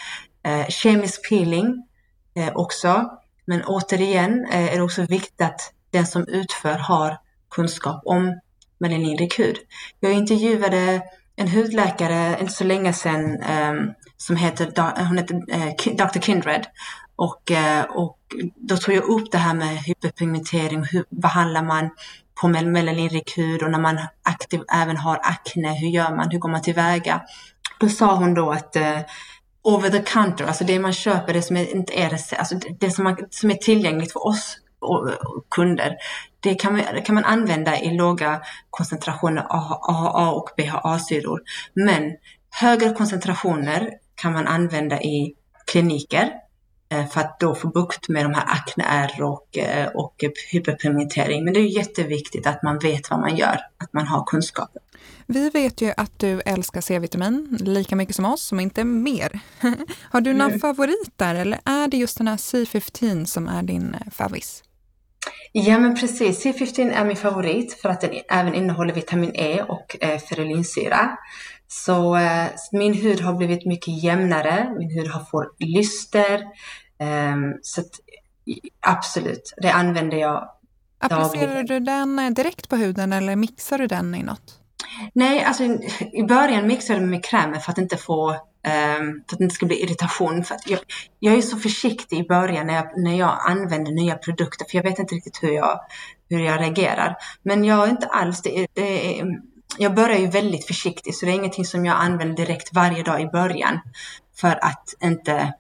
Eh, 0.44 0.68
kemisk 0.68 1.30
peeling 1.30 1.88
eh, 2.36 2.56
också. 2.56 3.10
Men 3.46 3.64
återigen 3.64 4.46
eh, 4.46 4.74
är 4.74 4.76
det 4.76 4.82
också 4.82 5.02
viktigt 5.02 5.42
att 5.42 5.74
den 5.92 6.08
som 6.08 6.28
utför 6.28 6.74
har 6.74 7.18
kunskap 7.50 8.02
om 8.06 8.40
melaninrik 8.78 9.40
hud. 9.40 9.58
Jag 10.00 10.12
intervjuade 10.12 11.02
en 11.36 11.48
hudläkare 11.48 12.38
inte 12.42 12.54
så 12.54 12.64
länge 12.64 12.94
sedan 12.94 13.42
eh, 13.42 13.74
som 14.18 14.36
heter, 14.36 15.06
hon 15.08 15.18
heter 15.18 15.36
eh, 15.50 15.96
Dr. 15.96 16.20
Kindred 16.20 16.68
och, 17.16 17.52
eh, 17.52 17.84
och 17.84 18.20
då 18.56 18.78
tog 18.78 18.96
jag 18.96 19.04
upp 19.04 19.32
det 19.32 19.38
här 19.38 19.54
med 19.54 19.78
hyperpigmentering, 19.78 20.84
hur 20.84 21.06
behandlar 21.10 21.64
man 21.64 21.90
på 22.42 22.48
melaninrik 22.48 23.38
hud 23.38 23.64
och 23.64 23.72
när 23.72 23.80
man 23.80 24.00
aktiv, 24.24 24.62
även 24.74 24.98
har 24.98 25.20
akne, 25.24 25.80
hur 25.80 25.88
gör 25.88 26.16
man, 26.16 26.32
hur 26.32 26.40
går 26.40 26.50
man 26.50 26.62
tillväga? 26.62 27.22
Då 27.80 27.90
sa 27.90 28.16
hon 28.16 28.34
då 28.34 28.52
att 28.52 28.76
eh, 28.76 29.00
over 29.64 29.90
the 29.90 30.02
counter, 30.02 30.46
alltså 30.46 30.64
det 30.64 30.80
man 30.80 30.94
köper, 30.94 31.34
det 31.34 31.42
som 31.42 31.58
är, 31.58 31.76
inte 31.76 31.94
är 31.94 32.14
alltså 32.14 32.56
det 32.80 32.92
som, 32.92 33.04
man, 33.04 33.18
som 33.30 33.52
är 33.52 33.56
tillgängligt 33.56 34.14
för 34.14 34.28
oss 34.28 34.58
och, 34.80 35.04
och 35.04 35.50
kunder, 35.50 35.96
det 36.40 36.56
kan 36.56 36.74
man, 36.74 36.82
det 36.94 37.02
kan 37.02 37.16
man 37.16 37.24
använda 37.24 37.80
i 37.80 37.98
låga 37.98 38.42
koncentrationer 38.70 39.46
AHA 39.50 40.32
och 40.32 40.50
BHA-syror. 40.58 41.42
Men 41.74 42.16
högre 42.52 42.94
koncentrationer 42.94 43.92
kan 44.16 44.34
man 44.34 44.48
använda 44.48 45.02
i 45.02 45.34
kliniker 45.72 46.32
för 46.90 47.22
att 47.22 47.40
då 47.40 47.56
få 47.56 47.68
bukt 47.68 48.10
med 48.10 48.26
de 48.26 48.34
här 48.34 48.46
akneärr 48.48 49.22
och, 49.22 49.58
eh, 49.58 49.88
och 49.88 50.24
hyperpigmentering. 50.52 51.44
Men 51.44 51.54
det 51.54 51.60
är 51.60 51.78
jätteviktigt 51.78 52.48
att 52.48 52.64
man 52.64 52.80
vet 52.80 53.10
vad 53.10 53.20
man 53.20 53.38
gör, 53.38 53.60
att 53.78 53.94
man 53.94 54.08
har 54.08 54.24
kunskapen. 54.26 54.82
Vi 55.26 55.50
vet 55.50 55.82
ju 55.82 55.94
att 55.98 56.20
du 56.20 56.42
älskar 56.42 56.82
C-vitamin 56.82 57.58
lika 57.62 57.96
mycket 57.96 58.16
som 58.16 58.26
oss, 58.26 58.52
om 58.52 58.60
inte 58.60 58.84
mer. 58.84 59.40
har 60.12 60.22
du 60.22 60.34
någon 60.34 60.48
mm. 60.48 60.60
favorit 60.60 61.14
där 61.16 61.36
eller 61.36 61.60
är 61.66 61.88
det 61.88 61.98
just 61.98 62.18
den 62.18 62.28
här 62.28 62.38
C15 62.38 63.26
som 63.26 63.48
är 63.48 63.64
din 63.64 63.94
eh, 63.94 64.12
favorit? 64.12 64.64
Ja 65.52 65.80
men 65.80 65.96
precis, 65.96 66.46
C15 66.46 66.92
är 66.92 67.06
min 67.06 67.16
favorit 67.16 67.74
för 67.74 67.90
att 67.90 68.02
den 68.02 68.12
även 68.30 68.54
innehåller 68.54 68.94
vitamin 68.94 69.32
E 69.36 69.62
och 69.62 69.98
eh, 70.02 70.20
ferulinsyra. 70.20 71.18
Så 71.68 72.16
eh, 72.16 72.48
min 72.72 72.94
hud 72.94 73.22
har 73.22 73.34
blivit 73.34 73.66
mycket 73.66 74.04
jämnare, 74.04 74.76
min 74.78 74.92
hud 74.92 75.08
har 75.08 75.24
fått 75.24 75.56
lyster. 75.60 76.42
Eh, 77.00 77.36
så 77.62 77.82
att, 77.82 77.92
absolut, 78.80 79.54
det 79.62 79.72
använder 79.72 80.18
jag 80.18 80.50
Applicerar 81.00 81.64
du 81.64 81.80
den 81.80 82.20
eh, 82.20 82.30
direkt 82.30 82.70
på 82.70 82.76
huden 82.76 83.14
eller 83.14 83.36
mixar 83.36 83.78
du 83.78 83.88
den 83.88 84.16
i 84.16 84.24
något? 84.24 84.60
Nej, 85.14 85.44
alltså 85.44 85.64
i 86.14 86.24
början 86.24 86.68
mixade 86.68 87.00
jag 87.00 87.10
med 87.10 87.26
krämen 87.26 87.62
för 87.62 87.72
att 87.72 87.78
inte 87.78 87.98
få 87.98 88.36
Um, 88.68 89.24
för 89.28 89.36
att 89.36 89.38
det 89.38 89.44
inte 89.44 89.56
ska 89.56 89.66
bli 89.66 89.84
irritation. 89.84 90.44
För 90.44 90.58
jag, 90.66 90.80
jag, 91.20 91.38
är 91.38 91.42
så 91.42 91.58
försiktig 91.58 92.20
i 92.20 92.28
början 92.28 92.68
när 92.68 92.74
jag, 92.74 92.98
när 92.98 93.20
jag 93.20 93.38
använder 93.48 93.92
nya 93.92 94.16
produkter 94.16 94.66
för 94.70 94.78
jag 94.78 94.84
vet 94.84 95.00
inte 95.00 95.16
riktigt 95.16 95.44
hur 95.44 95.52
jag, 95.52 95.80
hur 96.30 96.40
jag 96.40 96.62
reagerar. 96.62 97.16
Men 97.44 97.64
jag 97.64 97.88
är 97.88 97.92
inte 97.92 98.08
alls, 98.08 98.42
det, 98.42 98.68
det, 98.74 99.24
jag 99.78 99.96
börjar 99.96 100.18
ju 100.18 100.28
väldigt 100.28 100.66
försiktigt 100.66 101.18
så 101.18 101.26
det 101.26 101.32
är 101.32 101.36
ingenting 101.36 101.66
som 101.66 101.86
jag 101.86 101.98
använder 101.98 102.36
direkt 102.36 102.74
varje 102.74 103.04
dag 103.04 103.22
i 103.22 103.26
början. 103.28 103.80
För 104.36 104.66
att 104.66 104.94
inte, 105.04 105.54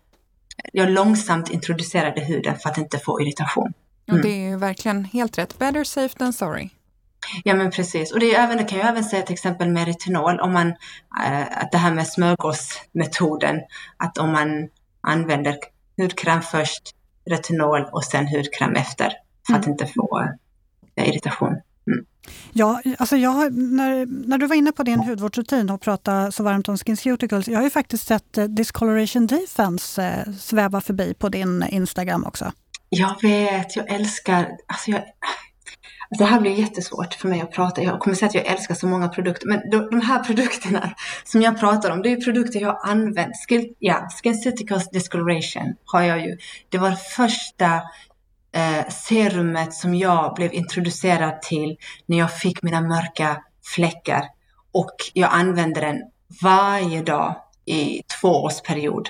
jag 0.73 0.89
långsamt 0.89 1.49
introducerade 1.49 2.21
huden 2.21 2.55
för 2.55 2.69
att 2.69 2.77
inte 2.77 2.99
få 2.99 3.21
irritation. 3.21 3.73
Mm. 4.09 4.21
Det 4.21 4.29
är 4.29 4.49
ju 4.49 4.57
verkligen 4.57 5.05
helt 5.05 5.37
rätt. 5.37 5.59
Better 5.59 5.83
safe 5.83 6.17
than 6.17 6.33
sorry. 6.33 6.69
Ja 7.43 7.53
men 7.55 7.71
precis. 7.71 8.11
Och 8.11 8.19
det, 8.19 8.35
är 8.35 8.43
även, 8.43 8.57
det 8.57 8.63
kan 8.63 8.79
jag 8.79 8.87
även 8.87 9.03
säga 9.03 9.21
till 9.21 9.33
exempel 9.33 9.69
med 9.69 9.85
retinol, 9.85 10.39
om 10.39 10.53
man, 10.53 10.67
äh, 11.25 11.41
att 11.41 11.71
det 11.71 11.77
här 11.77 11.93
med 11.93 12.07
smörgåsmetoden, 12.07 13.61
att 13.97 14.17
om 14.17 14.31
man 14.31 14.69
använder 15.01 15.57
hudkräm 15.97 16.41
först, 16.41 16.95
retinol 17.29 17.85
och 17.91 18.03
sen 18.03 18.27
hudkräm 18.27 18.75
efter, 18.75 19.13
för 19.47 19.53
att 19.53 19.65
mm. 19.65 19.71
inte 19.71 19.85
få 19.85 20.27
äh, 20.95 21.09
irritation. 21.09 21.61
Ja, 22.53 22.81
alltså 22.97 23.17
jag, 23.17 23.53
när, 23.53 24.05
när 24.27 24.37
du 24.37 24.47
var 24.47 24.55
inne 24.55 24.71
på 24.71 24.83
din 24.83 24.99
hudvårdsrutin 24.99 25.69
och 25.69 25.81
pratade 25.81 26.31
så 26.31 26.43
varmt 26.43 26.69
om 26.69 26.77
SkinCeuticals, 26.77 27.47
jag 27.47 27.59
har 27.59 27.63
ju 27.63 27.69
faktiskt 27.69 28.07
sett 28.07 28.37
eh, 28.37 28.45
Discoloration 28.45 29.27
Defense 29.27 30.03
eh, 30.03 30.33
sväva 30.33 30.81
förbi 30.81 31.13
på 31.13 31.29
din 31.29 31.63
Instagram 31.69 32.23
också. 32.23 32.51
Jag 32.89 33.21
vet, 33.21 33.75
jag 33.75 33.91
älskar, 33.91 34.47
alltså 34.67 34.91
jag, 34.91 34.99
alltså 36.09 36.23
det 36.23 36.25
här 36.25 36.39
blir 36.41 36.51
jättesvårt 36.51 37.13
för 37.13 37.27
mig 37.27 37.41
att 37.41 37.51
prata. 37.51 37.81
Jag 37.81 37.99
kommer 37.99 38.15
säga 38.15 38.29
att 38.29 38.35
jag 38.35 38.45
älskar 38.45 38.75
så 38.75 38.87
många 38.87 39.07
produkter, 39.07 39.47
men 39.47 39.69
de, 39.71 39.89
de 39.89 40.01
här 40.01 40.23
produkterna 40.23 40.95
som 41.23 41.41
jag 41.41 41.59
pratar 41.59 41.91
om, 41.91 42.01
det 42.01 42.11
är 42.11 42.21
produkter 42.21 42.59
jag 42.59 42.67
har 42.67 42.91
använt. 42.91 43.33
Skin, 43.47 43.73
ja, 43.79 44.09
SkinCeuticals 44.23 44.89
Discoloration 44.89 45.75
har 45.85 46.01
jag 46.01 46.19
ju. 46.19 46.37
Det 46.69 46.77
var 46.77 46.91
första 46.91 47.81
eh, 48.57 48.89
serumet 48.89 49.73
som 49.73 49.95
jag 49.95 50.35
blev 50.35 50.53
introducerad 50.53 51.41
till 51.41 51.77
när 52.05 52.17
jag 52.17 52.33
fick 52.33 52.61
mina 52.63 52.81
mörka 52.81 53.37
fläckar. 53.75 54.23
Och 54.71 54.95
jag 55.13 55.29
använde 55.33 55.81
den 55.81 55.97
varje 56.41 57.01
dag 57.01 57.35
i 57.65 58.01
två 58.21 58.29
års 58.29 58.61
period. 58.61 59.09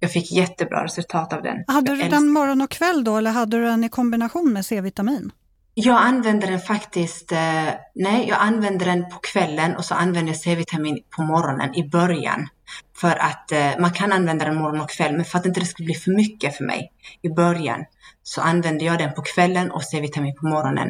Jag 0.00 0.12
fick 0.12 0.32
jättebra 0.32 0.84
resultat 0.84 1.32
av 1.32 1.42
den. 1.42 1.64
Hade 1.66 1.96
du 1.96 2.08
den 2.08 2.28
morgon 2.28 2.60
och 2.60 2.70
kväll 2.70 3.04
då 3.04 3.16
eller 3.16 3.30
hade 3.30 3.56
du 3.56 3.64
den 3.64 3.84
i 3.84 3.88
kombination 3.88 4.52
med 4.52 4.66
C-vitamin? 4.66 5.32
Jag 5.74 6.02
använder 6.02 6.50
den 6.50 6.60
faktiskt, 6.60 7.32
eh, 7.32 7.68
nej 7.94 8.28
jag 8.28 8.38
använder 8.40 8.86
den 8.86 9.08
på 9.08 9.18
kvällen 9.22 9.76
och 9.76 9.84
så 9.84 9.94
använder 9.94 10.32
jag 10.32 10.40
C-vitamin 10.40 10.98
på 11.16 11.22
morgonen 11.22 11.74
i 11.74 11.88
början. 11.88 12.48
För 12.96 13.16
att 13.16 13.52
eh, 13.52 13.70
man 13.78 13.90
kan 13.90 14.12
använda 14.12 14.44
den 14.44 14.56
morgon 14.56 14.80
och 14.80 14.90
kväll, 14.90 15.16
men 15.16 15.24
för 15.24 15.38
att 15.38 15.46
inte 15.46 15.60
det 15.60 15.66
skulle 15.66 15.86
bli 15.86 15.94
för 15.94 16.10
mycket 16.10 16.56
för 16.56 16.64
mig 16.64 16.92
i 17.22 17.28
början 17.28 17.84
så 18.22 18.40
använde 18.40 18.84
jag 18.84 18.98
den 18.98 19.14
på 19.14 19.22
kvällen 19.22 19.70
och 19.70 19.82
C-vitamin 19.82 20.34
på 20.40 20.46
morgonen. 20.46 20.88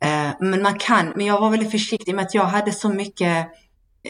Eh, 0.00 0.30
men 0.40 0.62
man 0.62 0.78
kan, 0.78 1.12
men 1.16 1.26
jag 1.26 1.40
var 1.40 1.50
väldigt 1.50 1.70
försiktig 1.70 2.14
med 2.14 2.24
att 2.24 2.34
jag 2.34 2.44
hade 2.44 2.72
så 2.72 2.88
mycket 2.88 3.48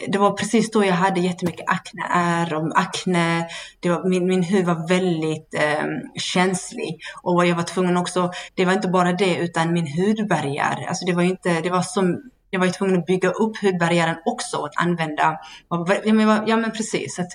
det 0.07 0.17
var 0.17 0.31
precis 0.31 0.71
då 0.71 0.85
jag 0.85 0.93
hade 0.93 1.19
jättemycket 1.19 1.65
akne 1.69 2.03
är 2.09 2.53
och 2.53 2.79
akne. 2.79 3.47
Det 3.79 3.89
var, 3.89 4.09
min, 4.09 4.27
min 4.27 4.43
hud 4.43 4.65
var 4.65 4.87
väldigt 4.87 5.53
eh, 5.53 5.85
känslig 6.15 6.99
och 7.23 7.45
jag 7.45 7.55
var 7.55 7.63
tvungen 7.63 7.97
också, 7.97 8.31
det 8.55 8.65
var 8.65 8.73
inte 8.73 8.87
bara 8.87 9.13
det 9.13 9.35
utan 9.35 9.73
min 9.73 9.87
hudbarriär, 9.87 10.85
alltså 10.87 11.05
det 11.05 11.13
var 11.13 11.23
inte, 11.23 11.61
det 11.61 11.69
var 11.69 11.81
som 11.81 12.21
jag 12.51 12.59
var 12.59 12.67
ju 12.67 12.73
tvungen 12.73 12.99
att 12.99 13.05
bygga 13.05 13.29
upp 13.29 13.57
hudbarriären 13.57 14.15
också 14.25 14.57
och 14.57 14.65
att 14.65 14.81
använda, 14.81 15.39
ja 16.03 16.13
men, 16.13 16.47
ja, 16.47 16.57
men 16.57 16.71
precis. 16.71 17.19
Att, 17.19 17.29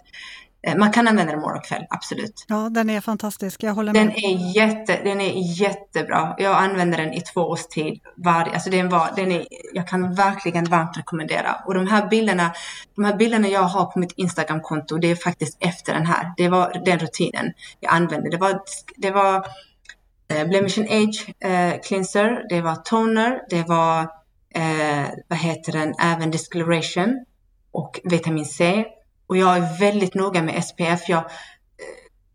eh, 0.67 0.77
man 0.77 0.93
kan 0.93 1.09
använda 1.09 1.33
den 1.33 1.41
morgon 1.41 1.59
och 1.59 1.65
kväll, 1.65 1.87
absolut. 1.91 2.45
Ja, 2.49 2.69
den 2.71 2.91
är 2.91 3.01
fantastisk. 3.01 3.63
Jag 3.63 3.75
håller 3.75 3.93
med. 3.93 4.03
Den 4.03 4.11
är, 4.11 4.57
jätte, 4.57 5.01
den 5.05 5.21
är 5.21 5.61
jättebra. 5.61 6.35
Jag 6.39 6.57
använder 6.57 6.99
den 6.99 7.13
i 7.13 7.21
två 7.21 7.41
års 7.41 7.67
tid. 7.67 8.01
Var, 8.17 8.51
alltså 8.55 8.71
den 8.71 8.89
var, 8.89 9.11
den 9.17 9.33
är, 9.33 9.47
jag 9.75 9.89
kan 9.89 10.15
verkligen 10.15 10.65
varmt 10.65 10.99
rekommendera. 10.99 11.57
Och 11.67 11.75
de 11.75 11.87
här 11.87 12.09
bilderna, 12.09 12.53
de 12.97 13.05
här 13.05 13.17
bilderna 13.17 13.49
jag 13.49 13.63
har 13.63 13.85
på 13.85 13.99
mitt 13.99 14.13
Instagramkonto, 14.13 14.99
det 14.99 15.11
är 15.11 15.17
faktiskt 15.17 15.57
efter 15.61 15.95
den 15.95 16.07
här. 16.07 16.33
Det 16.37 16.49
var 16.49 16.83
den 16.85 16.99
rutinen 16.99 17.53
jag 17.81 17.93
använde. 17.93 18.31
Det 18.31 18.37
var, 18.37 18.61
det 18.97 19.11
var 19.11 19.47
eh, 20.33 20.49
Blemish 20.49 20.79
Age 20.79 21.35
eh, 21.51 21.81
Cleanser, 21.81 22.47
det 22.49 22.61
var 22.61 22.75
toner, 22.75 23.41
det 23.51 23.63
var 23.63 24.09
eh, 24.57 25.09
vad 25.29 25.39
heter 25.39 25.73
den, 25.73 25.95
även 25.99 26.31
discoloration 26.31 27.25
och 27.71 28.01
vitamin 28.05 28.45
C. 28.45 28.85
Och 29.27 29.37
jag 29.37 29.57
är 29.57 29.79
väldigt 29.79 30.15
noga 30.15 30.43
med 30.43 30.65
SPF. 30.65 31.09
Jag, 31.09 31.19
eh, 31.19 31.25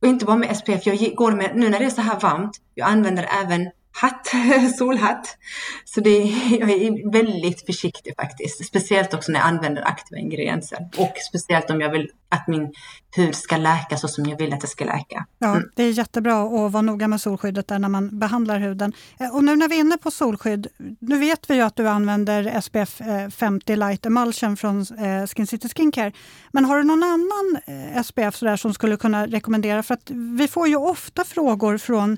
och 0.02 0.08
inte 0.08 0.26
bara 0.26 0.38
med 0.38 0.58
SPF, 0.58 0.86
jag 0.86 1.16
går 1.16 1.32
med, 1.32 1.52
nu 1.56 1.70
när 1.70 1.80
det 1.80 1.86
är 1.86 1.90
så 1.90 2.02
här 2.02 2.20
varmt, 2.20 2.52
jag 2.76 2.90
använder 2.90 3.30
även 3.44 3.72
hatt, 3.92 4.32
solhatt. 4.78 5.38
Så 5.86 6.02
det, 6.02 6.18
jag 6.60 6.70
är 6.70 7.12
väldigt 7.12 7.66
försiktig 7.66 8.14
faktiskt. 8.16 8.66
Speciellt 8.66 9.14
också 9.14 9.32
när 9.32 9.40
jag 9.40 9.48
använder 9.48 9.88
aktiva 9.88 10.20
ingredienser. 10.20 10.90
Och 10.98 11.14
speciellt 11.30 11.70
om 11.70 11.82
jag 11.82 11.92
vill 11.92 12.10
att 12.30 12.48
min 12.48 12.74
hud 13.16 13.36
ska 13.36 13.58
läka 13.58 13.98
så 13.98 14.08
som 14.08 14.26
jag 14.26 14.38
vill 14.38 14.54
att 14.54 14.62
det 14.62 14.68
ska 14.68 14.86
läka. 14.86 15.26
Ja, 15.40 15.52
mm. 15.56 15.70
det 15.76 15.84
är 15.84 15.92
jättebra 15.92 16.44
att 16.44 16.72
vara 16.72 16.82
noga 16.82 17.08
med 17.08 17.22
solskyddet 17.22 17.68
där 17.68 17.80
när 17.80 17.90
man 17.90 18.20
behandlar 18.20 18.60
huden. 18.60 18.94
Eh, 19.20 19.36
och 19.36 19.44
nu 19.44 19.56
när 19.56 19.68
vi 19.68 19.76
är 19.76 19.80
inne 19.80 19.98
på 19.98 20.12
solskydd, 20.12 20.68
nu 21.00 21.20
vet 21.20 21.50
vi 21.50 21.56
ju 21.56 21.62
att 21.62 21.76
du 21.76 21.88
använder 21.88 22.62
SPF 22.62 23.02
50 23.36 23.72
eh, 23.72 23.78
Light 23.78 24.06
Emulsion 24.06 24.58
från 24.58 24.82
eh, 24.82 25.28
Skin 25.28 25.48
City 25.48 25.70
Skincare. 25.70 26.12
Men 26.52 26.66
har 26.66 26.78
du 26.78 26.84
någon 26.84 27.04
annan 27.04 28.04
SPF 28.04 28.36
så 28.36 28.58
som 28.58 28.74
skulle 28.74 28.98
kunna 28.98 29.28
rekommendera? 29.28 29.84
För 29.84 29.94
att 29.94 30.12
vi 30.12 30.48
får 30.48 30.68
ju 30.68 30.76
ofta 30.76 31.24
frågor 31.24 31.78
från 31.78 32.18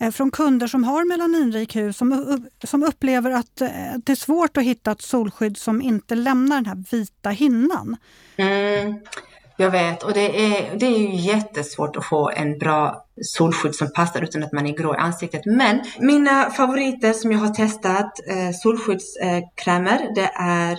Eh, 0.00 0.10
från 0.10 0.30
kunder 0.30 0.66
som 0.66 0.84
har 0.84 1.04
melaninrik 1.04 1.76
hud 1.76 1.96
som, 1.96 2.40
som 2.64 2.82
upplever 2.82 3.30
att 3.30 3.60
eh, 3.60 3.68
det 4.04 4.12
är 4.12 4.16
svårt 4.16 4.56
att 4.56 4.64
hitta 4.64 4.90
ett 4.90 5.02
solskydd 5.02 5.56
som 5.56 5.82
inte 5.82 6.14
lämnar 6.14 6.56
den 6.56 6.66
här 6.66 6.84
vita 6.90 7.30
hinnan. 7.30 7.96
Mm, 8.36 9.00
jag 9.56 9.70
vet 9.70 10.02
och 10.02 10.12
det 10.12 10.46
är, 10.46 10.78
det 10.78 10.86
är 10.86 10.98
ju 10.98 11.14
jättesvårt 11.14 11.96
att 11.96 12.04
få 12.04 12.30
en 12.30 12.58
bra 12.58 13.04
solskydd 13.22 13.74
som 13.74 13.92
passar 13.92 14.22
utan 14.22 14.42
att 14.42 14.52
man 14.52 14.66
är 14.66 14.76
grå 14.76 14.94
i 14.94 14.98
ansiktet. 14.98 15.42
Men 15.46 15.80
mina 16.00 16.50
favoriter 16.50 17.12
som 17.12 17.32
jag 17.32 17.38
har 17.38 17.54
testat, 17.54 18.12
eh, 18.28 18.50
solskyddskrämer, 18.62 20.14
det 20.14 20.30
är 20.34 20.78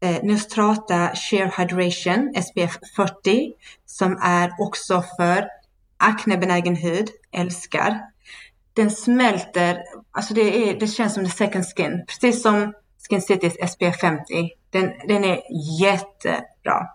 eh, 0.00 0.22
Neostrata 0.22 1.10
Sheer 1.14 1.52
Hydration 1.58 2.34
SPF 2.42 2.78
40 2.96 3.52
som 3.86 4.18
är 4.22 4.52
också 4.58 5.04
för 5.16 5.48
aknebenägen 5.96 6.76
hud, 6.76 7.08
älskar 7.32 8.00
den 8.78 8.90
smälter, 8.90 9.78
alltså 10.10 10.34
det, 10.34 10.70
är, 10.70 10.80
det 10.80 10.86
känns 10.86 11.14
som 11.14 11.24
the 11.24 11.30
second 11.30 11.64
skin. 11.76 12.04
Precis 12.06 12.42
som 12.42 12.72
Skin 13.08 13.22
Citys 13.22 13.52
SPF 13.72 14.00
50. 14.00 14.24
Den, 14.70 14.92
den 15.08 15.24
är 15.24 15.40
jättebra. 15.80 16.86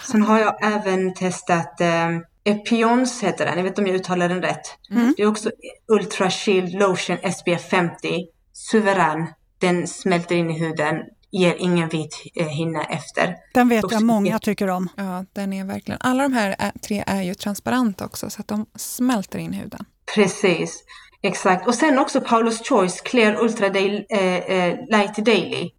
Sen 0.00 0.22
har 0.22 0.38
jag 0.38 0.64
även 0.74 1.14
testat 1.14 1.80
eh, 1.80 2.08
Epions 2.44 3.22
heter 3.22 3.46
den, 3.46 3.56
jag 3.56 3.62
vet 3.62 3.70
inte 3.70 3.80
om 3.80 3.86
jag 3.86 3.96
uttalar 3.96 4.28
den 4.28 4.42
rätt. 4.42 4.78
Mm. 4.90 5.14
Det 5.16 5.22
är 5.22 5.26
också 5.26 5.50
Ultra 5.88 6.30
Shield 6.30 6.74
Lotion 6.74 7.16
SPF 7.16 7.68
50. 7.70 8.26
Suverän. 8.52 9.26
Den 9.58 9.86
smälter 9.86 10.34
in 10.34 10.50
i 10.50 10.58
huden, 10.58 10.96
ger 11.30 11.54
ingen 11.58 11.88
vit 11.88 12.22
eh, 12.34 12.46
hinna 12.46 12.84
efter. 12.84 13.36
Den 13.54 13.68
vet 13.68 13.84
jag 13.90 14.02
många 14.02 14.38
tycker 14.38 14.68
om. 14.68 14.88
Ja, 14.96 15.24
den 15.32 15.52
är 15.52 15.64
verkligen. 15.64 16.00
Alla 16.02 16.22
de 16.22 16.32
här 16.32 16.72
tre 16.82 17.04
är 17.06 17.22
ju 17.22 17.34
transparenta 17.34 18.04
också 18.04 18.30
så 18.30 18.40
att 18.40 18.48
de 18.48 18.66
smälter 18.74 19.38
in 19.38 19.54
i 19.54 19.56
huden. 19.56 19.84
Precis. 20.14 20.84
Exakt, 21.22 21.66
och 21.66 21.74
sen 21.74 21.98
också 21.98 22.20
Paulus 22.20 22.68
Choice 22.68 23.00
Clear 23.00 23.42
Ultra 23.42 23.68
Day, 23.68 24.06
eh, 24.10 24.36
eh, 24.36 24.78
Light 24.88 25.16
Daily, 25.16 25.70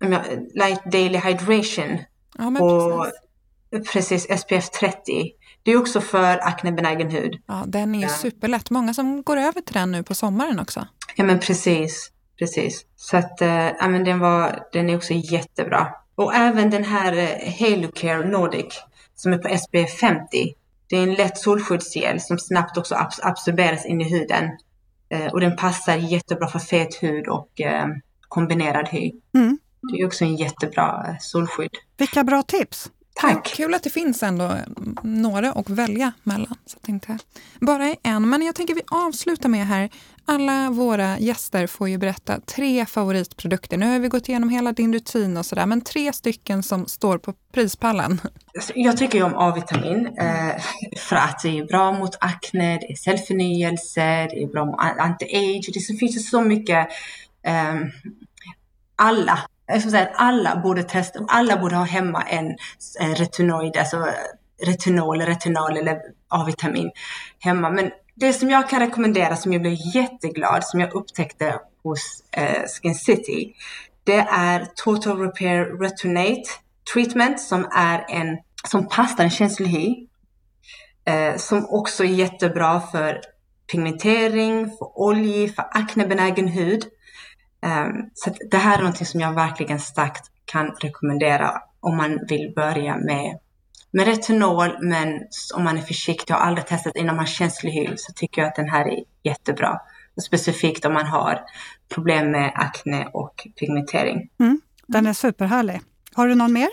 Light 0.54 0.92
Daily 0.92 1.18
Hydration. 1.18 2.00
Ja, 2.38 2.50
men 2.50 2.62
och, 2.62 3.06
precis. 3.72 4.26
precis. 4.28 4.42
SPF 4.42 4.70
30. 4.70 5.32
Det 5.64 5.72
är 5.72 5.78
också 5.78 6.02
för 6.02 6.48
aknebenägen 6.48 7.10
hud. 7.10 7.42
Ja, 7.48 7.64
den 7.68 7.96
är 7.96 8.02
ja. 8.02 8.10
superlätt. 8.10 8.70
Många 8.70 8.94
som 8.94 9.24
går 9.24 9.38
över 9.38 9.62
till 9.62 9.74
den 9.74 9.92
nu 9.92 10.04
på 10.04 10.16
sommaren 10.16 10.60
också. 10.60 10.88
Ja, 11.16 11.24
men 11.24 11.40
precis. 11.40 12.12
Precis. 12.40 12.86
Så 12.96 13.18
att, 13.18 13.42
äh, 13.42 13.50
ja, 13.50 13.88
men 13.88 14.04
den, 14.04 14.20
var, 14.20 14.60
den 14.72 14.90
är 14.90 14.98
också 14.98 15.14
jättebra. 15.14 15.88
Och 16.16 16.36
även 16.36 16.70
den 16.70 16.84
här 16.84 17.18
eh, 17.18 17.54
Halocare 17.60 18.30
Nordic 18.30 18.84
som 19.16 19.34
är 19.34 19.38
på 19.38 19.58
SPF 19.58 20.00
50. 20.00 20.54
Det 20.90 20.98
är 20.98 21.04
en 21.04 21.14
lätt 21.14 21.38
solskyddsgel 21.38 22.22
som 22.22 22.38
snabbt 22.38 22.78
också 22.78 22.96
absorberas 23.22 23.86
in 23.86 24.02
i 24.02 24.10
huden. 24.10 24.50
Eh, 25.10 25.28
och 25.28 25.40
den 25.40 25.56
passar 25.56 25.96
jättebra 25.96 26.48
för 26.48 26.60
fet 26.60 27.04
hud 27.04 27.28
och 27.28 27.62
eh, 27.62 27.88
kombinerad 28.28 28.88
hy. 28.88 29.12
Mm. 29.36 29.58
Det 29.92 30.02
är 30.02 30.06
också 30.08 30.26
en 30.26 30.36
jättebra 30.36 31.06
eh, 31.08 31.16
solskydd. 31.20 31.72
Vilka 31.98 32.24
bra 32.24 32.44
tips! 32.44 32.92
Tack! 33.16 33.46
Kul 33.56 33.74
att 33.74 33.84
det 33.84 33.90
finns 33.90 34.24
ändå 34.24 34.56
några 35.04 35.52
att 35.52 35.70
välja 35.70 36.12
mellan. 36.24 36.56
Så 36.66 36.78
att 36.82 36.90
inte 36.90 37.18
bara 37.60 37.96
en. 38.04 38.30
Men 38.30 38.42
jag 38.42 38.56
tänker 38.56 38.76
vi 38.76 38.82
avslutar 38.88 39.50
med 39.50 39.68
här. 39.68 39.90
Alla 40.32 40.70
våra 40.70 41.20
gäster 41.20 41.68
får 41.68 41.90
ju 41.90 41.98
berätta 41.98 42.40
tre 42.40 42.86
favoritprodukter. 42.86 43.78
Nu 43.78 43.92
har 43.92 44.00
vi 44.00 44.08
gått 44.08 44.30
igenom 44.30 44.50
hela 44.50 44.72
din 44.72 44.94
rutin 44.94 45.38
och 45.38 45.46
sådär, 45.46 45.66
men 45.66 45.82
tre 45.82 46.14
stycken 46.14 46.64
som 46.64 46.86
står 46.86 47.18
på 47.18 47.34
prispallen. 47.54 48.22
Jag 48.76 48.98
tycker 48.98 49.18
ju 49.18 49.24
om 49.24 49.36
A-vitamin 49.36 50.06
eh, 50.18 50.62
för 50.98 51.16
att 51.16 51.40
det 51.44 51.60
är 51.60 51.66
bra 51.66 51.92
mot 51.92 52.18
akne, 52.20 52.78
det 52.78 52.92
är 52.92 52.96
cellförnyelse, 52.96 54.02
det 54.02 54.44
är 54.44 54.48
bra 54.48 54.66
mot 54.66 54.80
anti-age. 54.80 55.72
Det 55.74 55.98
finns 56.00 56.30
så 56.30 56.42
mycket. 56.42 56.88
Eh, 57.44 57.76
alla 58.96 59.40
jag 59.66 59.80
skulle 59.80 59.92
säga 59.92 60.08
att 60.08 60.16
alla 60.16 60.56
borde 60.56 60.84
testa, 60.84 61.20
alla 61.28 61.58
borde 61.58 61.76
ha 61.76 61.84
hemma 61.84 62.22
en, 62.22 62.58
en 63.00 63.16
retinoid, 63.16 63.78
alltså 63.78 64.08
retinol, 64.66 65.22
retinal 65.22 65.78
eller 65.78 65.98
A-vitamin 66.28 66.92
hemma. 67.40 67.70
Men 67.70 67.92
det 68.20 68.34
som 68.34 68.50
jag 68.50 68.70
kan 68.70 68.80
rekommendera 68.80 69.36
som 69.36 69.54
jag 69.54 69.62
blev 69.62 69.78
jätteglad, 69.94 70.64
som 70.64 70.80
jag 70.80 70.94
upptäckte 70.94 71.60
hos 71.84 72.24
eh, 72.32 72.64
Skin 72.68 72.96
City, 72.96 73.54
det 74.04 74.28
är 74.32 74.68
Total 74.76 75.20
Repair 75.20 75.80
Retinate 75.80 76.44
Treatment 76.94 77.42
som 77.42 77.68
är 77.72 78.06
en, 78.10 78.38
som 78.64 78.88
passar 78.88 79.24
en 79.24 79.30
känslig 79.30 79.68
hy. 79.68 80.08
Eh, 81.06 81.36
som 81.36 81.66
också 81.70 82.04
är 82.04 82.08
jättebra 82.08 82.82
för 82.82 83.22
pigmentering, 83.72 84.70
för 84.70 85.00
oljig, 85.00 85.56
för 85.56 85.66
aknebenägen 85.72 86.48
hud. 86.48 86.84
Eh, 87.64 87.88
så 88.14 88.32
det 88.52 88.58
här 88.58 88.78
är 88.78 88.82
någonting 88.82 89.06
som 89.06 89.20
jag 89.20 89.34
verkligen 89.34 89.80
starkt 89.80 90.32
kan 90.46 90.72
rekommendera 90.82 91.62
om 91.80 91.98
man 91.98 92.20
vill 92.28 92.54
börja 92.56 92.98
med, 92.98 93.40
med 93.92 94.08
retinol, 94.08 94.78
men 94.82 95.20
om 95.56 95.64
man 95.64 95.78
är 95.78 95.82
försiktig 95.82 96.36
och 96.36 96.46
aldrig 96.46 96.68
testat 96.68 96.96
innan 96.96 97.16
man 97.16 97.26
har 97.26 97.32
känslig 97.32 97.72
hy 97.72 97.88
så 97.98 98.14
tycker 98.14 98.42
jag 98.42 98.50
att 98.50 98.56
den 98.56 98.70
här 98.70 98.88
är 98.88 99.04
jättebra. 99.24 99.80
Specifikt 100.22 100.86
om 100.86 100.94
man 100.94 101.06
har 101.06 101.42
problem 101.94 102.32
med 102.32 102.52
akne 102.56 103.10
och 103.14 103.48
pigmentering. 103.60 104.30
Mm, 104.40 104.62
den 104.88 105.08
är 105.08 105.14
superhärlig. 105.14 105.82
Har 106.14 106.28
du 106.28 106.36
någon 106.36 106.54
mer? 106.54 106.70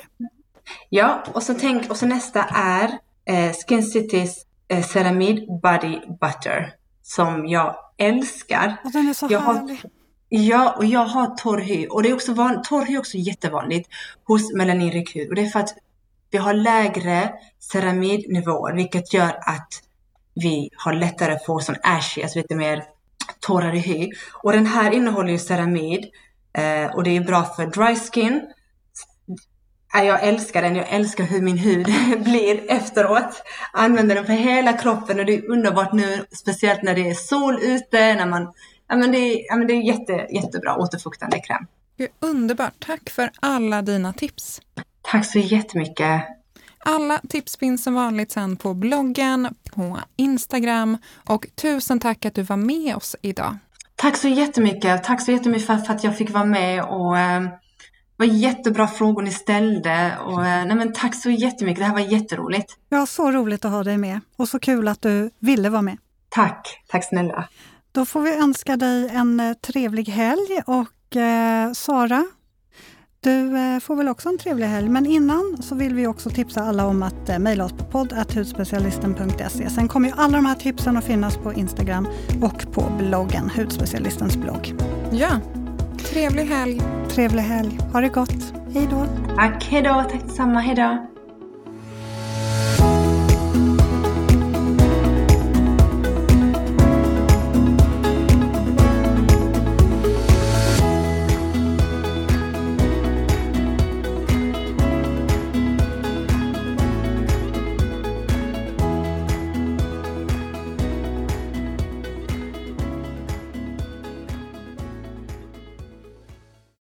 Ja, 0.88 1.24
och 1.32 1.42
så, 1.42 1.54
tänk, 1.54 1.90
och 1.90 1.96
så 1.96 2.06
nästa 2.06 2.44
är 2.54 2.98
eh, 3.24 3.52
Skin 3.68 3.82
Citys 3.82 4.46
eh, 4.68 4.84
Ceramide 4.84 5.46
Body 5.62 6.00
Butter 6.20 6.72
som 7.02 7.46
jag 7.46 7.76
älskar. 7.98 8.76
Och 8.84 8.92
den 8.92 9.08
är 9.08 9.14
så 9.14 9.26
jag 9.30 9.40
härlig. 9.40 9.76
Har, 9.82 9.90
Ja, 10.28 10.74
och 10.76 10.84
jag 10.84 11.04
har 11.04 11.26
torr 11.26 11.58
hy 11.58 11.86
och 11.86 12.02
det 12.02 12.08
är 12.08 12.14
också 12.14 12.32
van, 12.32 12.62
torr 12.62 12.84
hy 12.84 12.94
är 12.94 12.98
också 12.98 13.16
jättevanligt 13.16 13.88
hos 14.24 14.52
melaninrik 14.54 15.16
hud 15.16 15.28
och 15.28 15.34
det 15.34 15.42
är 15.42 15.46
för 15.46 15.60
att 15.60 15.74
vi 16.36 16.40
har 16.42 16.54
lägre 16.54 17.32
ceramidnivåer 17.72 18.74
vilket 18.74 19.12
gör 19.12 19.38
att 19.40 19.68
vi 20.34 20.70
har 20.76 20.92
lättare 20.92 21.32
att 21.32 21.44
få 21.44 21.60
sån 21.60 21.76
ashy, 21.82 22.22
alltså 22.22 22.38
lite 22.38 22.54
mer 22.54 22.84
torrare 23.40 23.78
hy. 23.78 24.10
Och 24.32 24.52
den 24.52 24.66
här 24.66 24.90
innehåller 24.90 25.32
ju 25.32 25.38
ceramid 25.38 26.06
eh, 26.52 26.94
och 26.94 27.02
det 27.02 27.16
är 27.16 27.20
bra 27.20 27.44
för 27.44 27.66
dry 27.66 27.96
skin. 27.96 28.42
Jag 29.92 30.22
älskar 30.22 30.62
den, 30.62 30.76
jag 30.76 30.88
älskar 30.88 31.24
hur 31.24 31.40
min 31.40 31.58
hud 31.58 31.86
blir 32.24 32.70
efteråt. 32.70 33.42
Använder 33.72 34.14
den 34.14 34.26
för 34.26 34.32
hela 34.32 34.72
kroppen 34.72 35.18
och 35.20 35.26
det 35.26 35.34
är 35.34 35.50
underbart 35.50 35.92
nu, 35.92 36.24
speciellt 36.30 36.82
när 36.82 36.94
det 36.94 37.08
är 37.10 37.14
sol 37.14 37.58
ute, 37.62 38.14
när 38.14 38.26
man 38.26 38.52
ja, 38.88 38.96
men 38.96 39.12
det, 39.12 39.18
är, 39.18 39.44
ja, 39.48 39.56
men 39.56 39.66
det 39.66 39.72
är 39.72 39.82
jätte, 39.82 40.12
jättebra 40.12 40.76
återfuktande 40.76 41.40
kräm. 41.40 41.66
Det 41.96 42.04
är 42.04 42.10
underbart. 42.20 42.74
Tack 42.78 43.10
för 43.10 43.30
alla 43.40 43.82
dina 43.82 44.12
tips. 44.12 44.60
Tack 45.10 45.26
så 45.26 45.38
jättemycket. 45.38 46.22
Alla 46.78 47.20
tips 47.28 47.56
finns 47.56 47.84
som 47.84 47.94
vanligt 47.94 48.32
sen 48.32 48.56
på 48.56 48.74
bloggen, 48.74 49.48
på 49.74 49.98
Instagram 50.16 50.98
och 51.28 51.46
tusen 51.54 52.00
tack 52.00 52.24
att 52.24 52.34
du 52.34 52.42
var 52.42 52.56
med 52.56 52.96
oss 52.96 53.16
idag. 53.22 53.56
Tack 53.96 54.16
så 54.16 54.28
jättemycket. 54.28 55.04
Tack 55.04 55.20
så 55.20 55.32
jättemycket 55.32 55.66
för, 55.66 55.76
för 55.76 55.94
att 55.94 56.04
jag 56.04 56.16
fick 56.16 56.30
vara 56.30 56.44
med 56.44 56.84
och 56.84 57.18
eh, 57.18 57.40
det 57.40 58.26
var 58.26 58.26
jättebra 58.26 58.86
frågor 58.86 59.22
ni 59.22 59.30
ställde 59.30 60.18
och 60.24 60.46
eh, 60.46 60.66
nej 60.66 60.76
men 60.76 60.92
tack 60.92 61.14
så 61.14 61.30
jättemycket. 61.30 61.78
Det 61.78 61.84
här 61.84 61.92
var 61.94 62.00
jätteroligt. 62.00 62.76
Ja, 62.88 63.06
så 63.06 63.32
roligt 63.32 63.64
att 63.64 63.70
ha 63.70 63.84
dig 63.84 63.98
med 63.98 64.20
och 64.36 64.48
så 64.48 64.58
kul 64.58 64.88
att 64.88 65.02
du 65.02 65.30
ville 65.38 65.70
vara 65.70 65.82
med. 65.82 65.98
Tack, 66.28 66.84
tack 66.88 67.04
snälla. 67.04 67.48
Då 67.92 68.04
får 68.04 68.20
vi 68.20 68.36
önska 68.36 68.76
dig 68.76 69.08
en 69.08 69.40
eh, 69.40 69.52
trevlig 69.54 70.08
helg 70.08 70.62
och 70.66 71.16
eh, 71.16 71.72
Sara, 71.72 72.24
du 73.20 73.56
eh, 73.56 73.80
får 73.80 73.96
väl 73.96 74.08
också 74.08 74.28
en 74.28 74.38
trevlig 74.38 74.66
helg, 74.66 74.88
men 74.88 75.06
innan 75.06 75.56
så 75.62 75.74
vill 75.74 75.94
vi 75.94 76.06
också 76.06 76.30
tipsa 76.30 76.62
alla 76.62 76.86
om 76.86 77.02
att 77.02 77.28
eh, 77.28 77.38
mejla 77.38 77.64
oss 77.64 77.72
på 77.72 77.84
podd.hudspecialisten.se. 77.84 79.70
Sen 79.70 79.88
kommer 79.88 80.08
ju 80.08 80.14
alla 80.16 80.36
de 80.36 80.46
här 80.46 80.54
tipsen 80.54 80.96
att 80.96 81.04
finnas 81.04 81.36
på 81.36 81.52
Instagram 81.52 82.08
och 82.42 82.72
på 82.72 82.92
bloggen, 82.98 83.50
Hudspecialistens 83.56 84.36
blogg. 84.36 84.74
Ja, 85.12 85.40
trevlig 85.98 86.44
helg! 86.44 86.82
Trevlig 87.08 87.42
helg! 87.42 87.78
Ha 87.92 88.00
det 88.00 88.08
gott! 88.08 88.52
Hej 88.74 88.88
då! 88.90 89.06
Tack, 89.36 89.64
hej 89.70 89.82
då! 89.82 90.04
Tack 90.10 90.22
detsamma, 90.22 90.60
hej 90.60 90.74
då! 90.74 91.15